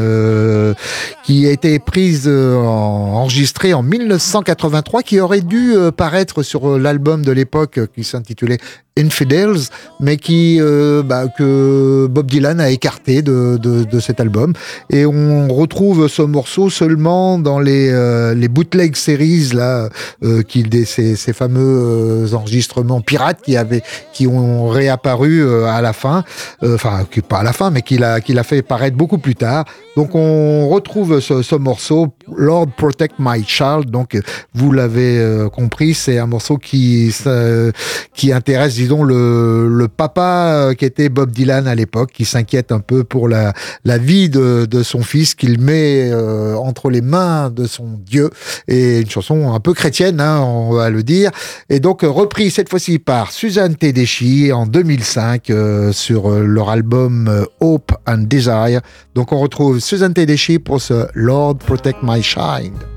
qui 1.23 1.47
a 1.47 1.51
été 1.51 1.80
prise, 1.80 2.27
en- 2.27 3.13
enregistrée 3.17 3.73
en 3.73 3.84
1983, 3.84 5.03
qui 5.03 5.19
aurait 5.19 5.41
dû 5.41 5.73
paraître 5.95 6.43
sur 6.43 6.77
l'album 6.80 7.23
de 7.23 7.32
l'époque 7.32 7.80
qui 7.95 8.03
s'intitulait 8.03 8.58
Infidels, 8.99 9.60
mais 10.08 10.15
qui 10.15 10.58
euh, 10.62 11.04
bah, 11.04 11.26
que 11.38 12.08
Bob 12.10 12.28
Dylan 12.32 12.62
a 12.62 12.70
écarté 12.70 13.22
de, 13.22 13.58
de, 13.58 13.84
de 13.84 14.00
cet 14.00 14.22
album. 14.22 14.54
Et 14.89 15.06
on 15.06 15.50
retrouve 15.50 16.08
ce 16.08 16.22
morceau 16.22 16.70
seulement 16.70 17.38
dans 17.39 17.60
les, 17.60 17.89
euh, 17.91 18.34
les 18.34 18.48
bootleg 18.48 18.96
series 18.96 19.50
là, 19.54 19.89
euh, 20.24 20.43
qui 20.43 20.63
des, 20.63 20.86
ces, 20.86 21.17
ces 21.17 21.34
fameux 21.34 21.60
euh, 21.60 22.34
enregistrements 22.34 23.02
pirates 23.02 23.41
qui 23.43 23.58
avaient 23.58 23.84
qui 24.13 24.28
ont 24.28 24.70
réapparu 24.70 25.41
euh, 25.43 25.65
à 25.65 25.82
la 25.82 25.91
fin, 25.91 26.24
enfin 26.63 27.06
pas 27.28 27.39
à 27.39 27.43
la 27.43 27.52
fin, 27.52 27.70
mais 27.70 27.82
qu'il 27.82 28.06
a 28.06 28.22
qu'il 28.22 28.39
a 28.39 28.43
fait 28.43 28.62
paraître 28.62 28.96
beaucoup 28.96 29.17
plus 29.17 29.36
tard. 29.36 29.65
Donc 29.98 30.15
on 30.15 30.70
retrouve 30.70 31.20
ce, 31.20 31.41
ce 31.41 31.56
morceau 31.56 32.13
Lord 32.34 32.67
Protect 32.78 33.15
My 33.20 33.43
Child. 33.46 33.91
Donc 33.91 34.17
vous 34.54 34.72
l'avez 34.72 35.12
compris, 35.54 35.93
c'est 35.93 36.17
un 36.17 36.28
morceau 36.28 36.58
qui 36.58 37.12
ça- 37.12 37.72
qui 38.15 38.32
intéresse, 38.32 38.76
disons, 38.76 39.04
le, 39.04 39.67
le 39.67 39.88
papa 39.97 40.53
euh, 40.53 40.73
qui 40.73 40.86
était 40.86 41.10
Bob 41.10 41.31
Dylan 41.31 41.67
à 41.67 41.75
l'époque, 41.75 42.12
qui 42.13 42.23
s'inquiète 42.23 42.71
un 42.71 42.79
peu 42.79 43.03
pour 43.03 43.27
la, 43.27 43.53
la 43.83 43.97
vie 43.97 44.29
de, 44.29 44.65
de 44.65 44.83
son 44.83 45.01
fils 45.01 45.36
qu'il 45.36 45.60
met 45.60 46.10
euh, 46.12 46.55
entre 46.55 46.89
les 46.89 47.01
mains 47.01 47.49
de 47.49 47.65
son 47.65 47.99
Dieu. 48.05 48.29
Et 48.67 49.01
une 49.01 49.10
chanson 49.10 49.53
un 49.53 49.60
peu 49.60 49.73
chrétienne, 49.73 50.21
hein, 50.21 50.39
on 50.41 50.71
va 50.73 50.89
le 50.89 51.03
dire. 51.03 51.31
Et 51.69 51.79
donc 51.79 52.03
euh, 52.03 52.10
repris 52.10 52.51
cette 52.51 52.69
fois-ci 52.69 52.99
par 52.99 53.31
Suzanne 53.31 53.75
Tedeschi 53.75 54.51
en 54.53 54.65
2005 54.65 55.49
euh, 55.49 55.91
sur 55.91 56.29
leur 56.29 56.69
album 56.69 57.45
Hope 57.60 57.91
and 58.07 58.19
Desire. 58.19 58.81
Donc 59.15 59.31
on 59.31 59.39
retrouve 59.39 59.79
Suzanne 59.79 60.13
Tedeschi 60.13 60.60
pour 60.60 60.81
ce 60.81 61.07
Lord 61.13 61.57
Protect 61.57 61.99
My 62.03 62.21
Child. 62.21 62.96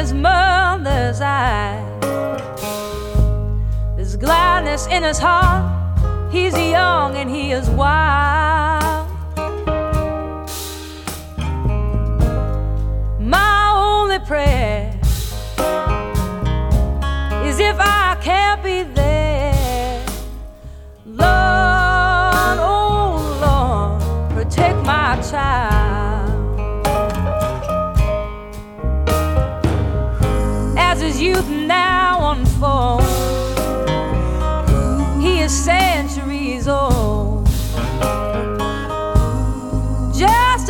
His 0.00 0.14
mother's 0.14 1.20
eyes. 1.20 1.84
There's 3.96 4.16
gladness 4.16 4.86
in 4.86 5.02
his 5.02 5.18
heart. 5.18 5.62
He's 6.32 6.54
young 6.54 7.16
and 7.16 7.28
he 7.28 7.52
is 7.52 7.68
wild. 7.68 9.06
My 13.20 13.72
only 13.76 14.20
prayer 14.20 14.98
is 17.44 17.58
if 17.58 17.76
I 17.78 18.16
can't 18.22 18.62
be 18.62 18.84
there. 18.94 19.09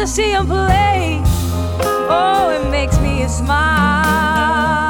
To 0.00 0.06
see 0.06 0.30
him 0.30 0.46
play, 0.46 1.20
oh, 2.08 2.48
it 2.48 2.70
makes 2.70 2.98
me 3.00 3.28
smile. 3.28 4.89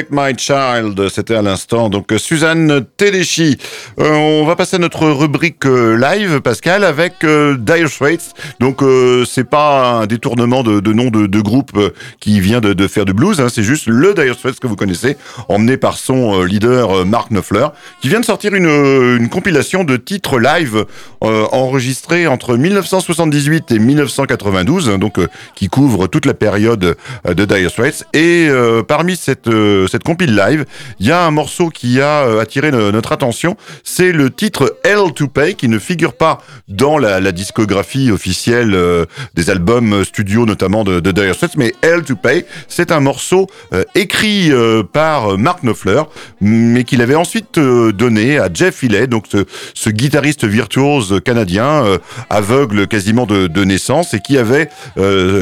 My 0.11 0.37
Child, 0.37 1.09
c'était 1.09 1.35
à 1.35 1.41
l'instant. 1.41 1.89
Donc 1.89 2.11
euh, 2.11 2.17
Suzanne 2.17 2.85
Tedeschi. 2.97 3.57
Euh, 3.99 4.09
on 4.41 4.45
va 4.45 4.55
passer 4.55 4.75
à 4.75 4.79
notre 4.79 5.07
rubrique 5.07 5.65
euh, 5.65 5.95
live, 5.97 6.41
Pascal, 6.41 6.83
avec 6.83 7.23
euh, 7.23 7.55
Dire 7.57 7.89
Straits. 7.89 8.33
Donc 8.59 8.81
euh, 8.81 9.25
c'est 9.25 9.43
pas 9.43 10.01
un 10.01 10.07
détournement 10.07 10.63
de, 10.63 10.93
nom 10.93 11.09
de, 11.09 11.41
groupe 11.41 11.71
qui 12.19 12.39
vient 12.39 12.59
de, 12.59 12.87
faire 12.87 13.05
du 13.05 13.13
blues. 13.13 13.39
hein, 13.39 13.47
c'est 13.49 13.63
juste 13.63 13.87
le 13.87 14.13
Dire 14.13 14.35
Straits 14.35 14.59
que 14.59 14.67
vous 14.67 14.75
connaissez, 14.75 15.17
emmené 15.47 15.77
par 15.77 15.97
son 15.97 16.43
leader 16.43 17.05
Mark 17.05 17.29
Knopfler, 17.31 17.67
qui 18.01 18.09
vient 18.09 18.19
de 18.19 18.25
sortir 18.25 18.53
une, 18.53 19.29
compilation 19.29 19.83
de 19.83 19.97
titres 19.97 20.39
live 20.39 20.85
enregistrés 21.21 22.27
entre 22.27 22.57
1978 22.57 23.71
et 23.71 23.79
1992, 23.79 24.89
hein, 24.89 24.97
donc 24.97 25.19
qui 25.55 25.69
couvre 25.69 26.07
toute 26.07 26.25
la 26.25 26.33
période 26.33 26.97
de 27.25 27.45
Dire 27.45 27.69
Straits. 27.69 28.05
Et 28.13 28.49
parmi 28.87 29.15
cette, 29.15 29.49
cette 29.89 30.03
compile 30.11 30.35
live, 30.35 30.65
il 30.99 31.07
y 31.07 31.11
a 31.11 31.25
un 31.25 31.31
morceau 31.31 31.69
qui 31.69 32.01
a 32.01 32.23
euh, 32.23 32.41
attiré 32.41 32.69
no- 32.69 32.91
notre 32.91 33.13
attention. 33.13 33.55
C'est 33.85 34.11
le 34.11 34.29
titre 34.29 34.77
Hell 34.83 35.13
to 35.15 35.29
Pay, 35.29 35.55
qui 35.55 35.69
ne 35.69 35.79
figure 35.79 36.13
pas 36.13 36.41
dans 36.67 36.97
la, 36.97 37.31
discographie 37.31 38.11
officielle 38.11 38.73
euh, 38.73 39.05
des 39.35 39.49
albums 39.49 40.03
studio, 40.03 40.45
notamment 40.45 40.83
de, 40.83 40.99
de 40.99 41.11
Dire 41.11 41.33
Straits, 41.33 41.55
mais 41.55 41.73
Hell 41.81 42.03
to 42.03 42.17
Pay, 42.17 42.43
c'est 42.67 42.91
un 42.91 42.99
morceau 42.99 43.47
euh, 43.71 43.83
écrit 43.95 44.51
par 44.91 45.37
Mark 45.37 45.61
Knopfler, 45.63 46.01
mais 46.41 46.83
qu'il 46.83 47.01
avait 47.01 47.15
ensuite 47.15 47.57
donné 47.57 48.37
à 48.37 48.49
Jeff 48.53 48.83
Healey, 48.83 49.07
donc 49.07 49.25
ce, 49.73 49.89
guitariste 49.89 50.45
virtuose 50.45 51.21
canadien, 51.23 51.83
aveugle 52.29 52.87
quasiment 52.87 53.25
de, 53.25 53.63
naissance, 53.63 54.13
et 54.13 54.19
qui 54.19 54.37
avait 54.37 54.69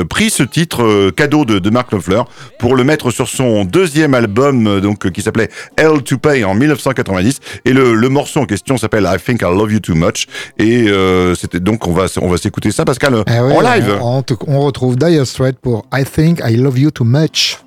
pris 0.10 0.30
ce 0.30 0.44
titre 0.44 1.10
cadeau 1.12 1.46
de, 1.46 1.60
de 1.60 1.70
Mark 1.70 1.90
Knopfler 1.90 2.22
pour 2.60 2.76
le 2.76 2.84
mettre 2.84 3.12
sur 3.12 3.28
son 3.28 3.66
deuxième 3.66 4.14
album, 4.14 4.49
euh, 4.54 4.82
donc 4.82 5.06
euh, 5.06 5.10
qui 5.10 5.22
s'appelait 5.22 5.50
Hell 5.78 6.02
to 6.04 6.18
Pay 6.18 6.44
en 6.44 6.54
1990. 6.56 7.40
Et 7.66 7.74
le, 7.74 7.94
le 7.94 8.10
morceau 8.10 8.42
en 8.42 8.46
question 8.46 8.78
s'appelle 8.78 9.08
I 9.12 9.18
Think 9.22 9.42
I 9.42 9.46
Love 9.46 9.72
You 9.74 9.80
Too 9.80 9.96
Much. 9.96 10.28
Et 10.58 10.88
euh, 10.90 11.36
c'était 11.36 11.60
donc 11.60 11.88
on 11.88 11.94
va 11.94 12.06
on 12.22 12.30
va 12.30 12.38
s'écouter 12.38 12.72
ça, 12.72 12.86
Pascal, 12.86 13.24
Eh 13.28 13.40
ouais, 13.40 13.56
en 13.56 13.62
live. 13.62 13.98
On, 14.02 14.24
on 14.48 14.62
retrouve 14.62 14.96
Dire 14.96 15.26
Straits 15.26 15.60
pour 15.60 15.86
I 15.94 16.04
Think 16.04 16.42
I 16.46 16.56
Love 16.58 16.80
You 16.80 16.92
Too 16.92 17.06
Much. 17.06 17.58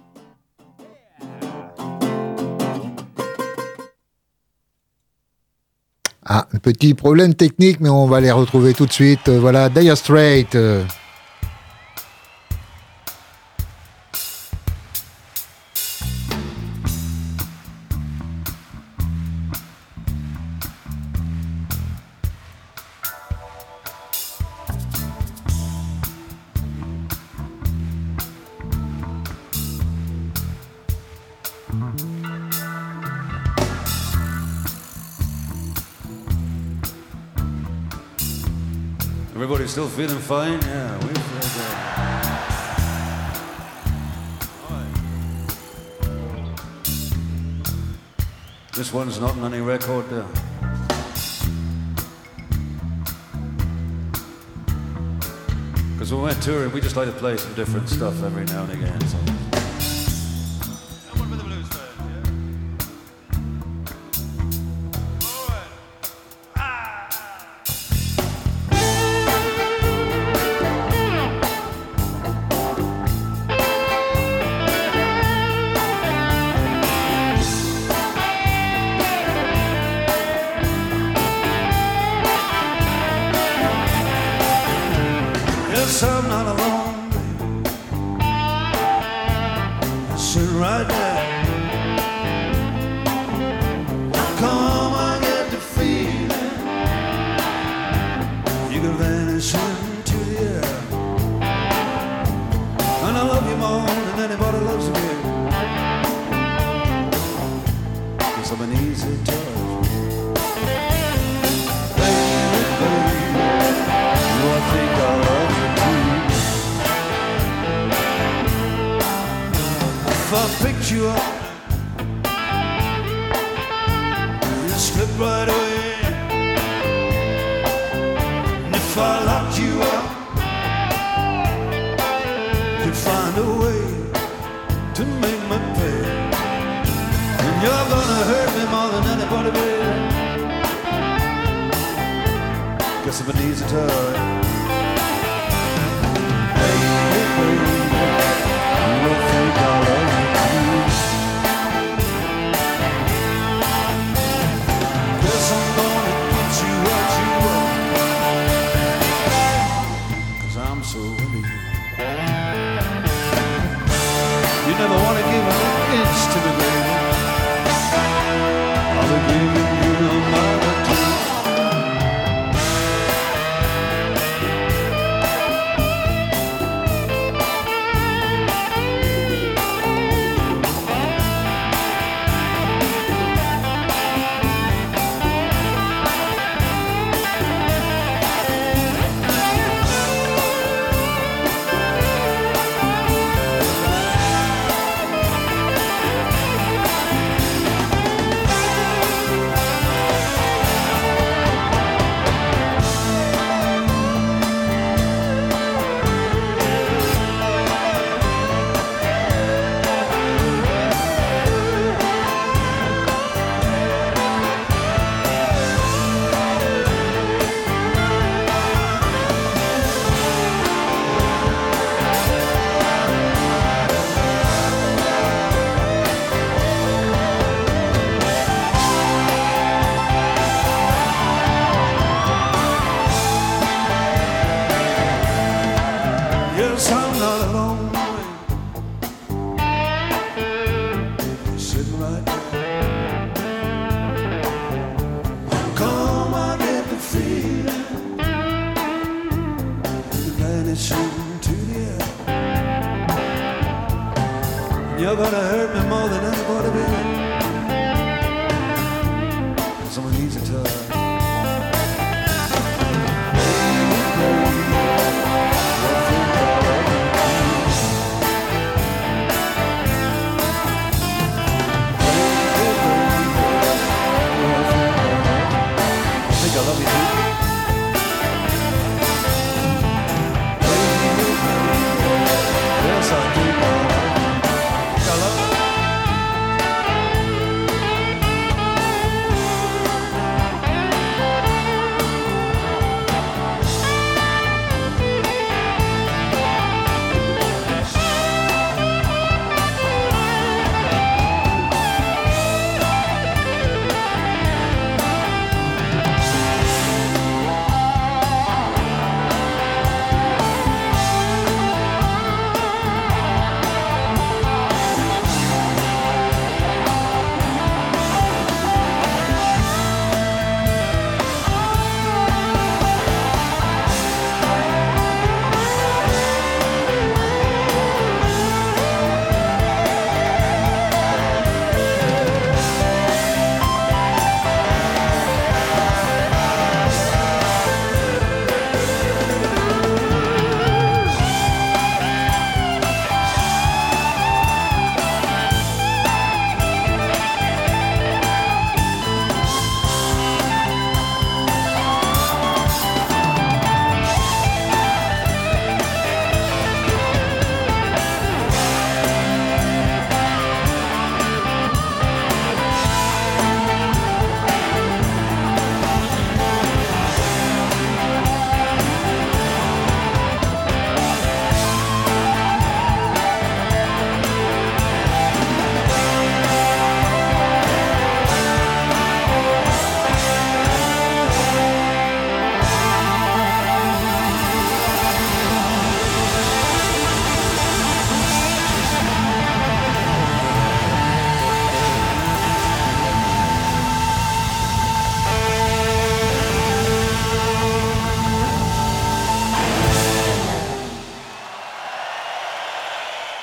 Ah, 6.24 6.46
un 6.54 6.58
petit 6.58 6.94
problème 6.94 7.34
technique, 7.34 7.80
mais 7.80 7.88
on 7.88 8.06
va 8.06 8.20
les 8.20 8.30
retrouver 8.30 8.74
tout 8.74 8.86
de 8.86 8.92
suite. 8.92 9.28
Voilà, 9.28 9.68
Dire 9.68 9.96
Straits. 9.96 10.56
Still 39.88 40.06
feeling 40.06 40.22
fine? 40.22 40.60
Yeah, 40.60 40.98
we 40.98 41.08
feel 41.08 41.40
good. 41.40 41.76
This 48.74 48.92
one's 48.92 49.20
not 49.20 49.36
on 49.38 49.52
any 49.52 49.60
record 49.60 50.08
there. 50.08 50.26
Because 55.92 56.12
when 56.12 56.22
we're 56.22 56.34
touring, 56.34 56.72
we 56.72 56.80
just 56.80 56.96
like 56.96 57.08
to 57.08 57.14
play 57.14 57.36
some 57.36 57.54
different 57.54 57.88
stuff 57.88 58.22
every 58.22 58.44
now 58.44 58.62
and 58.64 58.72
again. 58.72 59.00
So. 59.08 59.31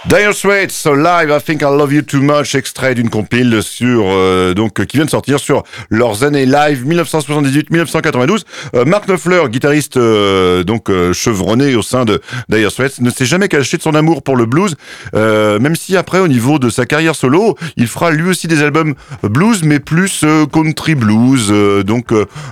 Dire 0.10 0.34
Straits 0.34 0.88
live, 0.88 1.30
I 1.30 1.40
think 1.40 1.62
I 1.62 1.66
love 1.66 1.94
you 1.94 2.02
too 2.02 2.20
much, 2.20 2.56
extrait 2.56 2.96
d'une 2.96 3.12
compile 3.12 3.62
sur 3.62 4.06
euh, 4.08 4.56
donc 4.56 4.84
qui 4.88 4.98
vient 4.98 5.06
de 5.06 5.10
sortir 5.12 5.40
sur 5.40 5.62
leurs 5.92 6.24
années 6.24 6.48
live 6.48 6.84
1978-1992. 6.88 8.42
Euh, 8.74 8.86
Mark 8.86 9.06
Knopfler, 9.06 9.44
guitariste 9.50 9.98
euh, 9.98 10.64
donc 10.64 10.90
euh, 10.90 11.14
chevronné 11.14 11.76
au 11.76 11.84
sein 11.84 12.06
de 12.06 12.22
Dire 12.50 12.72
Straits, 12.72 13.02
ne 13.02 13.12
s'est 13.12 13.28
jamais 13.28 13.50
caché 13.50 13.78
de 13.78 13.84
son 13.84 13.94
amour 13.94 14.24
pour 14.24 14.36
le 14.36 14.48
blues, 14.48 14.76
même 15.14 15.76
si 15.76 15.96
après 15.96 16.18
au 16.18 16.28
niveau 16.28 16.58
de 16.58 16.72
sa 16.72 16.88
carrière 16.88 17.14
solo, 17.14 17.56
il 17.78 17.86
fera 17.86 18.10
lui 18.10 18.30
aussi 18.30 18.48
des 18.48 18.64
albums 18.64 18.96
blues, 19.22 19.62
mais 19.64 19.78
plus 19.80 20.26
country 20.52 20.96
blues, 20.96 21.54
donc 21.86 22.08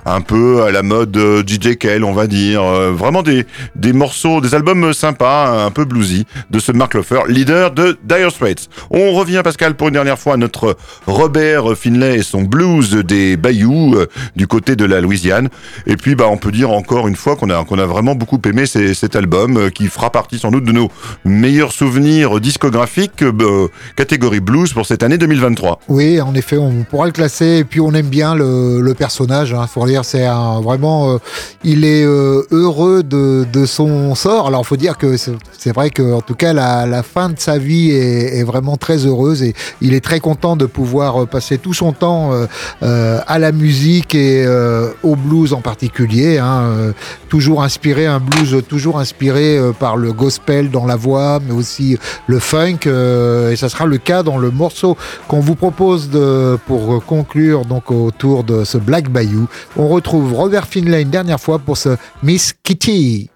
un 0.05 0.21
peu 0.21 0.61
à 0.61 0.71
la 0.71 0.83
mode 0.83 1.17
DJ 1.47 1.75
Kell, 1.79 2.03
on 2.03 2.13
va 2.13 2.27
dire, 2.27 2.61
vraiment 2.93 3.23
des 3.23 3.47
des 3.73 3.93
morceaux, 3.93 4.41
des 4.41 4.53
albums 4.53 4.93
sympas, 4.93 5.65
un 5.65 5.71
peu 5.71 5.85
bluesy 5.85 6.27
de 6.51 6.59
ce 6.59 6.71
Mark 6.71 6.91
Knopfler, 6.91 7.21
de 7.47 7.97
Dire 8.03 8.29
Straits. 8.29 8.67
On 8.89 9.13
revient 9.13 9.41
Pascal 9.41 9.75
pour 9.75 9.87
une 9.87 9.93
dernière 9.93 10.19
fois 10.19 10.33
à 10.33 10.37
notre 10.37 10.75
Robert 11.05 11.77
Finlay 11.77 12.17
et 12.17 12.23
son 12.23 12.41
blues 12.41 12.91
des 12.91 13.37
Bayous 13.37 13.95
euh, 13.95 14.07
du 14.35 14.47
côté 14.47 14.75
de 14.75 14.83
la 14.83 14.99
Louisiane. 14.99 15.47
Et 15.85 15.95
puis 15.95 16.15
bah 16.15 16.25
on 16.29 16.37
peut 16.37 16.51
dire 16.51 16.71
encore 16.71 17.07
une 17.07 17.15
fois 17.15 17.37
qu'on 17.37 17.49
a 17.49 17.85
vraiment 17.85 18.15
beaucoup 18.15 18.41
aimé 18.45 18.65
cet 18.65 19.15
album 19.15 19.55
euh, 19.57 19.69
qui 19.69 19.87
fera 19.87 20.11
partie 20.11 20.39
sans 20.39 20.51
doute 20.51 20.65
de 20.65 20.73
nos 20.73 20.89
meilleurs 21.23 21.71
souvenirs 21.71 22.41
discographiques 22.41 23.23
euh, 23.23 23.69
catégorie 23.95 24.41
blues 24.41 24.73
pour 24.73 24.85
cette 24.85 25.03
année 25.03 25.17
2023. 25.17 25.79
Oui, 25.87 26.19
en 26.19 26.35
effet, 26.35 26.57
on 26.57 26.83
pourra 26.83 27.05
le 27.05 27.13
classer. 27.13 27.59
Et 27.59 27.63
puis, 27.63 27.79
on 27.79 27.93
aime 27.93 28.07
bien 28.07 28.35
le, 28.35 28.93
personnage. 28.97 29.53
Hein, 29.53 29.67
faut 29.67 29.85
dire, 29.85 30.03
c'est 30.03 30.25
vraiment, 30.27 31.19
il 31.63 31.85
est 31.85 32.03
heureux 32.03 33.03
de, 33.03 33.65
son 33.65 34.15
sort. 34.15 34.47
Alors, 34.47 34.65
faut 34.65 34.77
dire 34.77 34.97
que 34.97 35.15
c'est 35.17 35.33
c'est 35.57 35.73
vrai 35.73 35.89
que, 35.89 36.13
en 36.13 36.21
tout 36.21 36.35
cas, 36.35 36.53
la, 36.53 36.85
la 36.85 37.03
fin 37.03 37.29
de 37.29 37.36
de 37.37 37.41
sa 37.41 37.57
vie 37.57 37.91
est, 37.91 38.43
vraiment 38.43 38.77
très 38.77 39.05
heureuse 39.05 39.43
et 39.43 39.53
il 39.81 39.93
est 39.93 40.01
très 40.01 40.19
content 40.19 40.55
de 40.55 40.65
pouvoir 40.65 41.23
euh, 41.23 41.25
passer 41.25 41.57
tout 41.57 41.73
son 41.73 41.91
temps 41.91 42.33
euh, 42.33 42.45
euh, 42.83 43.19
à 43.27 43.39
la 43.39 43.51
musique 43.51 44.15
et 44.15 44.45
au 45.03 45.15
blues 45.15 45.53
en 45.53 45.61
particulier. 45.61 46.37
hein, 46.37 46.93
toujours 47.29 47.63
inspiré, 47.63 48.05
un 48.05 48.19
blues 48.19 48.63
toujours 48.67 48.99
inspiré 48.99 49.59
par 49.79 49.97
le 49.97 50.13
gospel 50.13 50.69
dans 50.71 50.85
la 50.85 50.95
voix, 50.95 51.39
mais 51.45 51.53
aussi 51.53 51.97
le 52.27 52.39
funk. 52.39 52.87
et 53.51 53.55
ça 53.55 53.69
sera 53.69 53.85
le 53.85 53.97
cas 53.97 54.23
dans 54.23 54.37
le 54.37 54.51
morceau 54.51 54.97
qu'on 55.27 55.39
vous 55.39 55.55
propose 55.55 56.09
pour 56.65 57.03
conclure 57.05 57.65
donc 57.65 57.91
autour 57.91 58.43
de 58.43 58.63
ce 58.63 58.77
Black 58.77 59.09
Bayou. 59.09 59.47
On 59.75 59.87
retrouve 59.87 60.33
Robert 60.33 60.67
Finlay 60.67 61.01
une 61.01 61.09
dernière 61.09 61.39
fois 61.39 61.59
pour 61.59 61.77
ce 61.77 61.97
Miss 62.23 62.53
Kitty. 62.63 63.29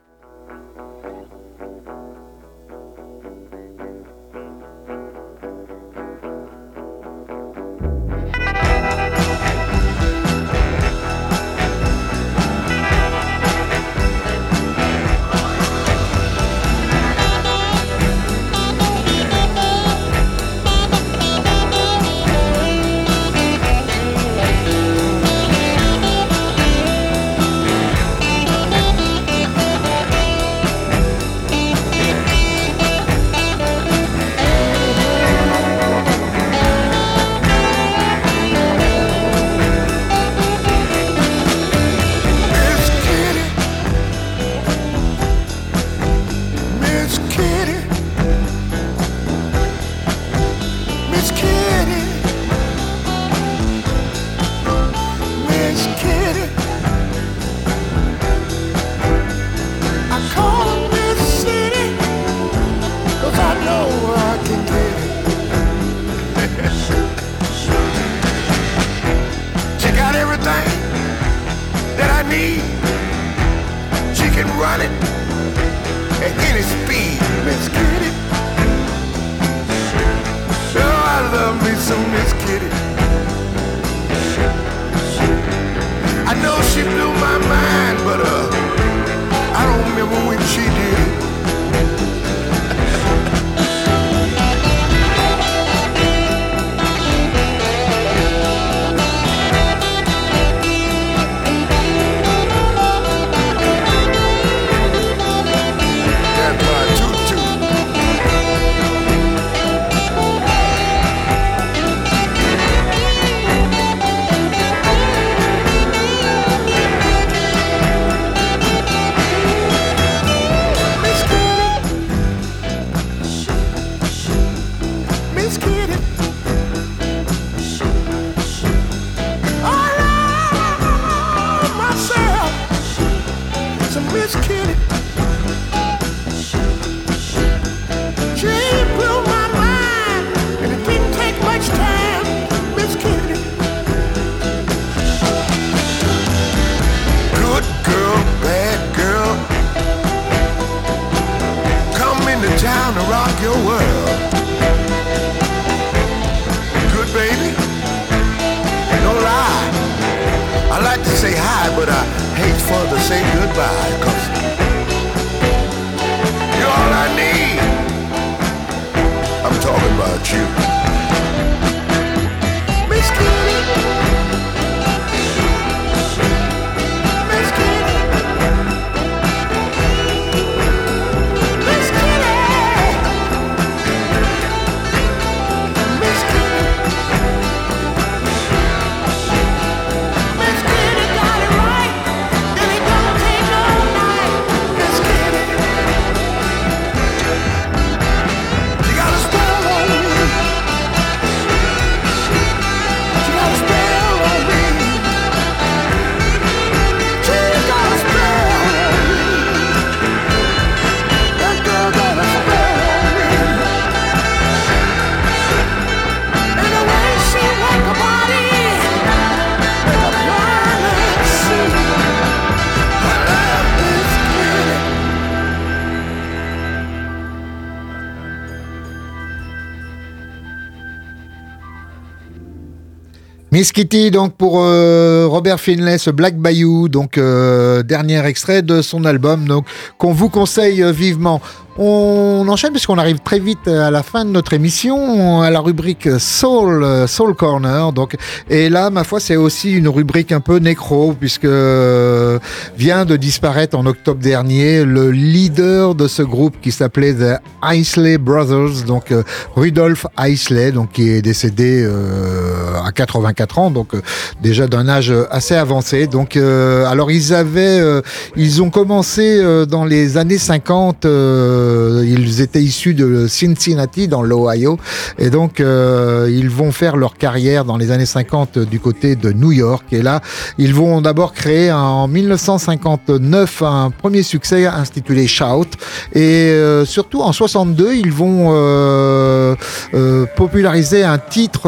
Miss 233.62 233.72
Kitty, 233.72 234.09
donc 234.09 234.34
pour 234.34 234.64
euh, 234.64 235.28
Robert 235.30 235.59
Finlay, 235.59 235.99
ce 235.99 236.09
Black 236.09 236.36
Bayou, 236.36 236.89
donc 236.89 237.20
euh, 237.20 237.84
dernier 237.84 238.26
extrait 238.26 238.64
de 238.64 238.82
son 238.82 239.05
album, 239.05 239.45
donc 239.45 239.68
qu'on 239.99 240.14
vous 240.14 240.30
conseille 240.30 240.82
euh, 240.82 240.91
vivement. 240.91 241.39
On 241.78 242.45
enchaîne 242.49 242.72
puisqu'on 242.72 242.97
arrive 242.97 243.19
très 243.19 243.39
vite 243.39 243.67
à 243.67 243.91
la 243.91 244.03
fin 244.03 244.26
de 244.26 244.30
notre 244.30 244.51
émission 244.51 245.41
à 245.41 245.49
la 245.49 245.61
rubrique 245.61 246.07
Soul 246.19 246.84
euh, 246.84 247.07
Soul 247.07 247.34
Corner. 247.34 247.93
Donc 247.93 248.17
et 248.49 248.69
là, 248.69 248.89
ma 248.89 249.05
foi, 249.05 249.22
c'est 249.22 249.38
aussi 249.38 249.72
une 249.72 249.88
rubrique 249.88 250.34
un 250.34 250.41
peu 250.41 250.57
nécro 250.57 251.13
puisque 251.17 251.45
euh, 251.45 252.39
vient 252.78 253.05
de 253.05 253.15
disparaître 253.15 253.78
en 253.78 253.86
octobre 253.86 254.19
dernier 254.19 254.84
le 254.84 255.11
leader 255.11 255.95
de 255.95 256.07
ce 256.07 256.24
groupe 256.24 256.55
qui 256.61 256.72
s'appelait 256.72 257.13
The 257.13 257.39
Isley 257.63 258.17
Brothers, 258.17 258.84
donc 258.86 259.11
euh, 259.11 259.24
Rudolph 259.55 260.05
Isley, 260.19 260.72
donc 260.72 260.91
qui 260.91 261.09
est 261.09 261.22
décédé 261.22 261.84
euh, 261.86 262.82
à 262.84 262.91
84 262.91 263.59
ans, 263.59 263.72
donc 263.72 263.93
euh, 263.93 264.01
déjà 264.41 264.67
d'un 264.67 264.89
âge 264.89 265.13
assez 265.30 265.55
avancé. 265.55 266.07
Donc 266.07 266.36
euh, 266.36 266.86
alors 266.86 267.11
ils 267.11 267.34
avaient, 267.34 267.80
euh, 267.80 268.01
ils 268.36 268.61
ont 268.61 268.69
commencé 268.69 269.39
euh, 269.39 269.65
dans 269.65 269.86
les 269.86 270.17
années 270.17 270.38
50 270.38 271.05
euh, 271.05 271.61
euh, 271.72 272.05
ils 272.05 272.41
étaient 272.41 272.61
issus 272.61 272.93
de 272.93 273.28
Cincinnati 273.28 274.07
dans 274.07 274.22
l'Ohio. 274.22 274.78
Et 275.17 275.30
donc 275.30 275.59
euh, 275.59 276.30
ils 276.32 276.49
vont 276.49 276.72
faire 276.72 276.97
leur 276.97 277.15
carrière 277.15 277.65
dans 277.65 277.78
les 277.78 277.91
années 277.91 278.05
50 278.05 278.59
du 278.59 278.80
côté 278.80 279.15
de 279.15 279.32
New 279.32 279.51
York. 279.51 279.86
Et 279.91 280.01
là 280.01 280.22
ils 280.57 280.74
vont 280.74 281.01
d'abord 281.01 281.34
créer 281.34 281.72
en 281.72 282.07
1959 282.07 283.61
un 283.61 283.91
premier 283.91 284.24
succès 284.24 284.65
intitulé 284.65 285.28
Shout. 285.28 285.67
Et 286.13 286.22
euh, 286.22 286.86
surtout 286.86 287.22
en 287.22 287.32
62 287.32 287.95
ils 287.95 288.11
vont 288.11 288.49
euh, 288.51 289.55
euh, 289.93 290.26
populariser 290.36 291.03
un 291.03 291.17
titre 291.17 291.61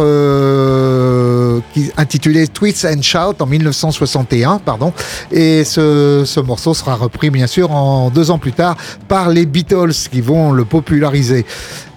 qui 1.73 1.91
intitulé 1.97 2.47
Tweets 2.47 2.85
and 2.85 3.01
Shout 3.01 3.41
en 3.41 3.45
1961 3.45 4.59
pardon. 4.59 4.93
Et 5.31 5.63
ce, 5.63 6.23
ce 6.25 6.39
morceau 6.39 6.73
sera 6.73 6.95
repris 6.95 7.29
bien 7.29 7.47
sûr 7.47 7.71
en 7.71 8.09
deux 8.09 8.31
ans 8.31 8.37
plus 8.37 8.53
tard 8.53 8.75
par 9.07 9.29
les 9.29 9.45
Beatles 9.45 9.82
qui 9.91 10.21
vont 10.21 10.51
le 10.51 10.65
populariser. 10.65 11.45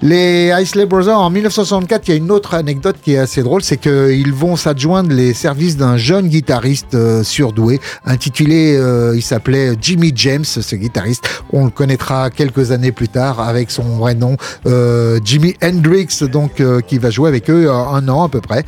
Les 0.02 0.52
Isley 0.60 0.84
Brothers, 0.84 1.18
en 1.18 1.30
1964, 1.30 2.08
il 2.08 2.10
y 2.10 2.14
a 2.14 2.16
une 2.18 2.30
autre 2.30 2.52
anecdote 2.52 2.96
qui 3.02 3.14
est 3.14 3.18
assez 3.18 3.42
drôle, 3.42 3.62
c'est 3.62 3.78
qu'ils 3.78 4.32
vont 4.32 4.54
s'adjoindre 4.56 5.10
les 5.10 5.32
services 5.32 5.78
d'un 5.78 5.96
jeune 5.96 6.28
guitariste 6.28 6.94
euh, 6.94 7.22
surdoué, 7.22 7.80
intitulé, 8.04 8.76
euh, 8.76 9.14
il 9.16 9.22
s'appelait 9.22 9.72
Jimmy 9.80 10.12
James, 10.14 10.44
ce 10.44 10.76
guitariste. 10.76 11.26
On 11.50 11.64
le 11.64 11.70
connaîtra 11.70 12.28
quelques 12.28 12.72
années 12.72 12.92
plus 12.92 13.08
tard 13.08 13.40
avec 13.40 13.70
son 13.70 13.84
vrai 13.96 14.14
nom, 14.14 14.36
euh, 14.66 15.18
Jimi 15.24 15.54
Hendrix, 15.64 16.08
donc 16.30 16.60
euh, 16.60 16.82
qui 16.82 16.98
va 16.98 17.08
jouer 17.08 17.30
avec 17.30 17.48
eux 17.48 17.70
un, 17.70 18.06
an 18.08 18.24
à 18.24 18.28
peu 18.28 18.42
près. 18.42 18.64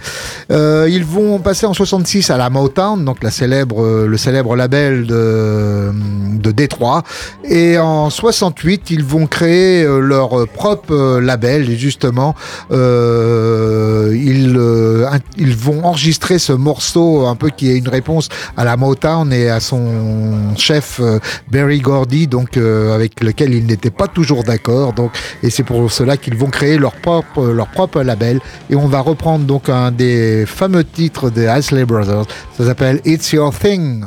Ils 0.50 1.04
vont 1.04 1.40
passer 1.40 1.66
en 1.66 1.74
66 1.74 2.30
à 2.30 2.38
la 2.38 2.48
Motown, 2.48 3.04
donc 3.04 3.22
la 3.22 3.30
célèbre, 3.30 4.06
le 4.06 4.16
célèbre 4.16 4.56
label 4.56 5.06
de, 5.06 5.92
de 6.40 6.50
Détroit. 6.52 7.02
Et 7.44 7.78
en 7.78 8.08
68, 8.08 8.90
ils 8.90 9.04
vont 9.04 9.26
créer 9.26 9.84
leur 9.84 10.48
propre 10.48 11.17
label. 11.20 11.70
Et 11.70 11.76
justement, 11.76 12.34
euh, 12.70 14.14
ils, 14.16 14.54
euh, 14.56 15.08
ils 15.36 15.56
vont 15.56 15.84
enregistrer 15.84 16.38
ce 16.38 16.52
morceau 16.52 17.26
un 17.26 17.34
peu 17.34 17.50
qui 17.50 17.70
est 17.70 17.78
une 17.78 17.88
réponse 17.88 18.28
à 18.56 18.64
la 18.64 18.76
Motown 18.76 19.32
et 19.32 19.48
à 19.48 19.60
son 19.60 20.54
chef 20.56 21.00
euh, 21.00 21.18
Barry 21.50 21.80
Gordy, 21.80 22.26
donc 22.26 22.56
avec 22.56 23.22
lequel 23.22 23.54
ils 23.54 23.66
n'étaient 23.66 23.90
pas 23.90 24.08
toujours 24.08 24.44
d'accord. 24.44 24.92
Donc, 24.92 25.12
et 25.42 25.50
c'est 25.50 25.62
pour 25.62 25.90
cela 25.90 26.16
qu'ils 26.16 26.36
vont 26.36 26.50
créer 26.50 26.78
leur 26.78 26.92
propre, 26.92 27.46
leur 27.46 27.68
propre 27.68 28.02
label. 28.02 28.40
Et 28.70 28.76
on 28.76 28.86
va 28.86 29.00
reprendre 29.00 29.44
donc 29.44 29.68
un 29.68 29.90
des 29.90 30.44
fameux 30.46 30.84
titres 30.84 31.30
des 31.30 31.46
Isley 31.46 31.84
Brothers. 31.84 32.26
Ça 32.56 32.66
s'appelle 32.66 33.00
It's 33.04 33.32
Your 33.32 33.52
Thing. 33.56 34.04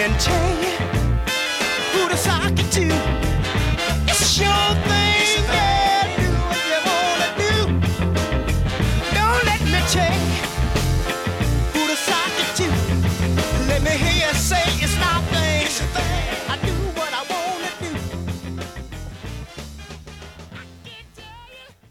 I 0.00 0.04
can 0.04 0.18
tell 0.18 0.50
you 0.62 0.76
who 1.92 2.08
to 2.08 2.16
sock 2.16 2.58
it 2.58 2.72
to. 2.72 3.09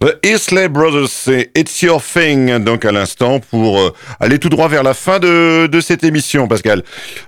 The 0.02 0.18
Isley 0.26 0.70
Brothers, 0.70 1.10
c'est 1.10 1.52
It's 1.58 1.82
Your 1.82 2.02
Thing, 2.02 2.60
donc 2.64 2.86
à 2.86 2.92
l'instant, 2.94 3.42
pour 3.42 3.80
euh, 3.82 3.94
aller 4.22 4.40
tout 4.40 4.48
droit 4.48 4.70
vers 4.70 4.82
la 4.82 4.94
fin 4.94 5.20
de, 5.20 5.68
de 5.68 5.82
cette 5.82 6.06
émission, 6.06 6.48
Pascal. 6.48 6.84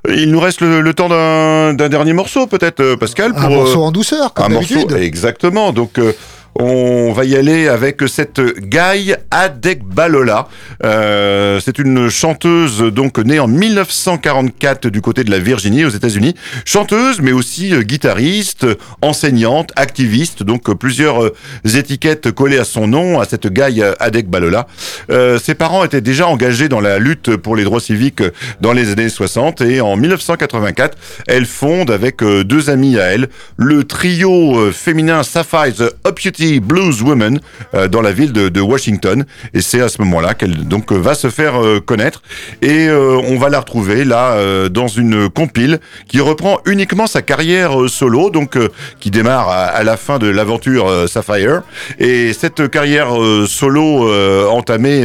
Il 0.08 0.32
nous 0.32 0.40
reste 0.40 0.62
le, 0.62 0.80
le 0.80 0.94
temps 0.94 1.10
d'un 1.10 1.90
dernier 1.90 2.14
morceau, 2.14 2.48
peut-être, 2.48 2.80
euh, 2.80 2.96
Pascal 2.96 3.34
Un 3.36 3.42
pour, 3.42 3.50
morceau 3.50 3.82
euh, 3.82 3.88
en 3.88 3.92
douceur, 3.92 4.34
comme 4.34 4.46
un 4.46 4.50
morceau, 4.50 4.90
exactement. 4.96 5.74
Donc, 5.74 5.98
euh, 6.00 6.14
on 6.56 7.12
va 7.14 7.26
y 7.26 7.36
aller 7.36 7.68
avec 7.68 8.02
cette 8.08 8.42
Guy 8.42 9.14
Adekbalola. 9.32 10.48
Euh, 10.84 11.60
c'est 11.64 11.80
une 11.80 12.10
chanteuse 12.10 12.80
donc 12.80 13.18
née 13.18 13.40
en 13.40 13.48
1944 13.48 14.88
du 14.88 15.02
côté 15.02 15.24
de 15.24 15.32
la 15.32 15.40
Virginie 15.40 15.86
aux 15.86 15.90
États-Unis. 15.90 16.36
Chanteuse, 16.66 17.22
mais 17.22 17.32
aussi 17.32 17.74
euh, 17.74 17.82
guitariste, 17.84 18.66
enseignante, 19.02 19.72
activiste. 19.76 20.44
Donc 20.44 20.70
euh, 20.70 20.76
plusieurs 20.76 21.24
euh, 21.24 21.34
étiquettes 21.76 22.32
collées 22.32 22.60
à 22.60 22.66
son 22.66 22.88
nom, 22.88 23.20
à 23.20 23.26
cette 23.26 23.48
Guy 23.48 23.82
Adekbalola. 24.00 24.68
Euh, 25.10 25.40
ses 25.40 25.56
parents 25.56 25.84
étaient 25.84 26.02
déjà 26.02 26.28
engagés 26.28 26.70
dans 26.70 26.82
la 26.82 27.00
lutte 27.00 27.36
pour 27.38 27.56
les 27.56 27.64
droits 27.64 27.80
civiques 27.80 28.24
dans 28.60 28.74
les 28.74 28.92
années 28.92 29.10
60 29.10 29.62
et 29.62 29.82
en 29.82 29.96
1984, 29.96 30.98
elle 31.28 31.46
fonde 31.46 31.92
avec 31.92 32.24
deux 32.24 32.70
amis 32.70 33.00
à 33.00 33.06
elle 33.06 33.30
le 33.58 33.84
trio 33.84 34.72
féminin 34.72 35.24
Sapphire 35.24 35.74
the 35.74 35.94
Blues 36.60 37.02
Woman 37.02 37.40
euh, 37.74 37.88
dans 37.88 38.02
la 38.02 38.12
ville 38.12 38.34
de, 38.34 38.62
Washington. 38.62 39.26
Et 39.54 39.62
c'est 39.62 39.82
à 39.82 39.90
ce 39.90 40.02
moment-là 40.02 40.34
qu'elle 40.34 40.68
donc 40.68 40.92
euh, 40.92 40.98
va 40.98 41.14
se 41.14 41.30
faire 41.30 41.62
euh, 41.62 41.80
connaître. 41.80 42.22
Et 42.62 42.90
on 42.92 43.38
va 43.38 43.50
la 43.50 43.60
retrouver 43.60 44.04
là 44.06 44.38
dans 44.70 44.88
une 44.88 45.30
compile 45.30 45.80
qui 46.08 46.20
reprend 46.20 46.60
uniquement 46.66 47.08
sa 47.08 47.22
carrière 47.22 47.72
solo, 47.88 48.30
donc 48.30 48.58
qui 49.00 49.12
démarre 49.12 49.50
à, 49.50 49.84
la 49.84 49.98
fin 49.98 50.20
de 50.20 50.28
l'aventure 50.28 51.08
Sapphire. 51.08 51.62
Et 52.00 52.34
cette 52.34 52.70
carrière 52.70 53.10
solo 53.48 54.12
entamée 54.50 55.04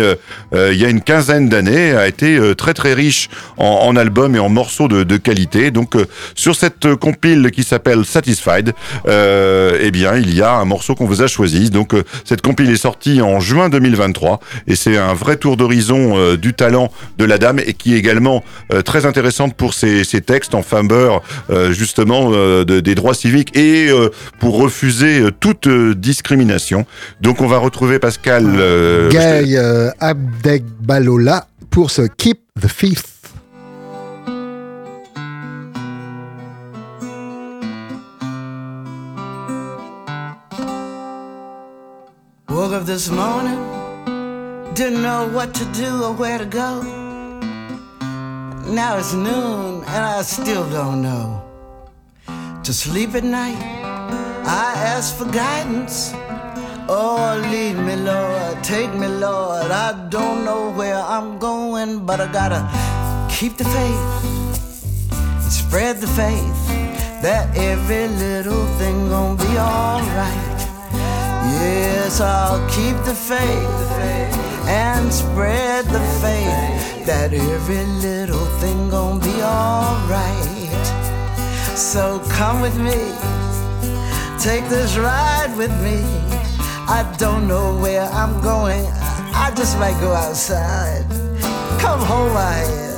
il 0.52 0.76
y 0.76 0.84
a 0.84 0.88
une 0.88 1.00
quinzaine 1.00 1.48
d'années 1.48 1.92
a 1.92 2.08
été 2.08 2.38
très 2.56 2.74
très 2.74 2.94
riche 2.94 3.28
en, 3.56 3.96
albums 3.96 4.34
et 4.36 4.40
en 4.40 4.48
morceaux 4.48 4.88
de, 4.88 5.16
qualité. 5.16 5.70
Donc 5.70 5.94
sur 6.34 6.54
cette 6.56 6.94
compile 6.96 7.50
qui 7.50 7.62
s'appelle 7.62 8.04
Satisfied, 8.04 8.72
eh 9.06 9.90
bien 9.90 10.16
il 10.16 10.34
y 10.34 10.42
a 10.42 10.52
un 10.52 10.64
morceau 10.64 10.94
qu'on 10.94 11.06
vous 11.06 11.22
a 11.22 11.25
choisi. 11.26 11.70
Donc 11.70 11.94
euh, 11.94 12.02
cette 12.24 12.42
compile 12.42 12.70
est 12.70 12.76
sortie 12.76 13.20
en 13.22 13.40
juin 13.40 13.68
2023 13.68 14.40
et 14.66 14.76
c'est 14.76 14.96
un 14.96 15.14
vrai 15.14 15.36
tour 15.36 15.56
d'horizon 15.56 16.16
euh, 16.16 16.36
du 16.36 16.54
talent 16.54 16.90
de 17.18 17.24
la 17.24 17.38
dame 17.38 17.58
et 17.58 17.72
qui 17.74 17.94
est 17.94 17.98
également 17.98 18.42
euh, 18.72 18.82
très 18.82 19.06
intéressante 19.06 19.54
pour 19.54 19.74
ses, 19.74 20.04
ses 20.04 20.20
textes 20.20 20.54
en 20.54 20.62
faveur 20.62 21.22
justement 21.70 22.30
de- 22.30 22.80
des 22.80 22.94
droits 22.94 23.14
civiques 23.14 23.56
et 23.56 23.88
pour 24.38 24.58
refuser 24.58 25.22
toute 25.40 25.68
discrimination. 25.68 26.86
Donc 27.20 27.40
on 27.40 27.46
va 27.46 27.58
retrouver 27.58 27.98
Pascal. 27.98 28.44
euh, 28.56 29.90
Abdegbalola 30.00 31.46
pour 31.70 31.90
ce 31.90 32.02
Keep 32.02 32.40
the 32.60 32.68
Fifth. 32.68 33.15
Up 42.76 42.84
this 42.84 43.08
morning, 43.08 43.56
didn't 44.74 45.00
know 45.00 45.30
what 45.30 45.54
to 45.54 45.64
do 45.72 46.04
or 46.04 46.12
where 46.12 46.36
to 46.36 46.44
go. 46.44 46.82
Now 48.68 48.98
it's 48.98 49.14
noon 49.14 49.76
and 49.76 50.02
I 50.04 50.20
still 50.20 50.68
don't 50.68 51.00
know. 51.00 51.42
To 52.64 52.72
sleep 52.74 53.14
at 53.14 53.24
night, 53.24 53.56
I 54.44 54.74
ask 54.92 55.16
for 55.16 55.24
guidance. 55.24 56.12
Oh, 56.86 57.40
lead 57.50 57.76
me, 57.78 57.96
Lord, 57.96 58.62
take 58.62 58.92
me, 58.92 59.06
Lord. 59.06 59.70
I 59.70 60.08
don't 60.10 60.44
know 60.44 60.70
where 60.72 61.00
I'm 61.00 61.38
going, 61.38 62.04
but 62.04 62.20
I 62.20 62.30
gotta 62.30 62.60
keep 63.34 63.56
the 63.56 63.64
faith 63.64 64.02
and 65.42 65.50
spread 65.50 65.96
the 66.02 66.08
faith 66.08 66.58
that 67.22 67.56
every 67.56 68.08
little 68.08 68.66
thing 68.76 69.08
gonna 69.08 69.42
be 69.42 69.56
alright. 69.56 70.55
Yes, 71.54 72.20
I'll 72.20 72.60
keep 72.68 72.96
the 73.04 73.14
faith 73.14 73.90
and 74.68 75.12
spread 75.12 75.84
the 75.86 76.00
faith 76.20 77.06
that 77.06 77.32
every 77.32 77.84
little 78.02 78.46
thing 78.60 78.90
gonna 78.90 79.20
be 79.20 79.42
alright. 79.42 80.86
So 81.76 82.20
come 82.30 82.60
with 82.60 82.76
me, 82.78 82.98
take 84.40 84.68
this 84.68 84.96
ride 84.96 85.54
with 85.56 85.74
me. 85.82 86.02
I 86.88 87.04
don't 87.18 87.46
know 87.46 87.78
where 87.78 88.04
I'm 88.04 88.40
going, 88.40 88.86
I 89.34 89.52
just 89.56 89.78
might 89.78 89.98
go 90.00 90.12
outside. 90.12 91.04
Come 91.80 92.00
hold 92.00 92.32
my 92.32 92.52
hand. 92.52 92.95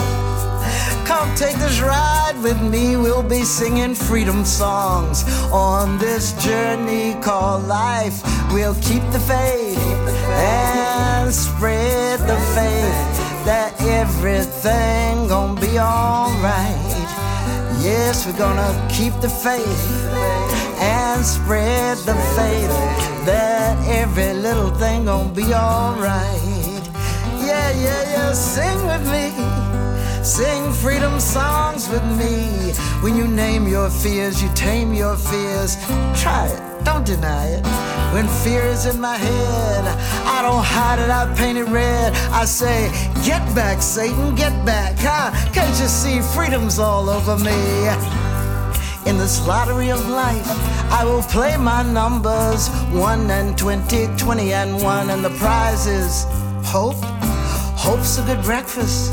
Come 1.09 1.35
take 1.37 1.57
this 1.57 1.81
ride 1.81 2.39
with 2.43 2.61
me. 2.61 2.95
We'll 2.99 3.23
be 3.23 3.43
singing 3.43 3.95
freedom 3.95 4.45
songs 4.45 5.25
on 5.51 5.97
this 5.97 6.35
journey 6.45 7.15
called 7.23 7.67
life. 7.67 8.21
We'll 8.53 8.75
keep 8.75 9.03
the 9.11 9.19
faith 9.19 9.79
and 10.37 11.33
spread 11.33 12.21
the 12.21 12.37
faith 12.55 13.01
that 13.47 13.73
everything 13.81 15.29
gonna 15.29 15.59
be 15.59 15.79
alright. 15.79 17.09
Yes, 17.81 18.27
we're 18.27 18.37
gonna 18.37 18.71
keep 18.91 19.15
the 19.23 19.31
faith 19.31 19.85
and 20.79 21.25
spread 21.25 21.97
the 22.05 22.17
faith 22.37 22.75
that 23.25 23.79
every 23.89 24.35
little 24.35 24.71
thing 24.75 25.07
gonna 25.07 25.33
be 25.33 25.55
alright. 25.55 26.85
Yeah, 27.41 27.71
yeah, 27.81 28.03
yeah, 28.13 28.33
sing 28.35 28.87
with 28.87 29.11
me. 29.11 29.58
Sing 30.29 30.71
freedom 30.75 31.19
songs 31.21 31.89
with 31.89 32.05
me. 32.19 32.75
When 33.01 33.17
you 33.17 33.27
name 33.27 33.67
your 33.67 33.89
fears, 33.89 34.43
you 34.43 34.51
tame 34.55 34.93
your 34.93 35.17
fears. 35.17 35.77
Try 36.21 36.49
it, 36.49 36.85
don't 36.85 37.07
deny 37.07 37.47
it. 37.47 37.67
When 38.13 38.29
fear 38.45 38.61
is 38.61 38.85
in 38.85 39.01
my 39.01 39.17
head, 39.17 39.85
I 40.27 40.43
don't 40.43 40.63
hide 40.63 40.99
it, 40.99 41.09
I 41.09 41.35
paint 41.35 41.57
it 41.57 41.65
red. 41.65 42.13
I 42.31 42.45
say, 42.45 42.91
Get 43.25 43.43
back, 43.55 43.81
Satan, 43.81 44.35
get 44.35 44.53
back. 44.67 44.97
Huh? 44.99 45.31
Can't 45.55 45.81
you 45.81 45.89
see 45.89 46.21
freedom's 46.21 46.79
all 46.79 47.09
over 47.09 47.39
me? 47.39 47.89
In 49.11 49.17
this 49.17 49.45
lottery 49.47 49.91
of 49.91 50.07
life, 50.11 50.47
I 50.93 51.05
will 51.07 51.23
play 51.23 51.57
my 51.57 51.83
numbers 51.83 52.69
1 52.93 53.31
and 53.31 53.57
20, 53.57 54.09
20 54.19 54.53
and 54.53 54.83
1, 54.83 55.09
and 55.09 55.25
the 55.25 55.31
prize 55.39 55.87
is 55.87 56.27
hope. 56.67 57.03
Hope's 57.81 58.19
a 58.19 58.23
good 58.25 58.43
breakfast, 58.43 59.11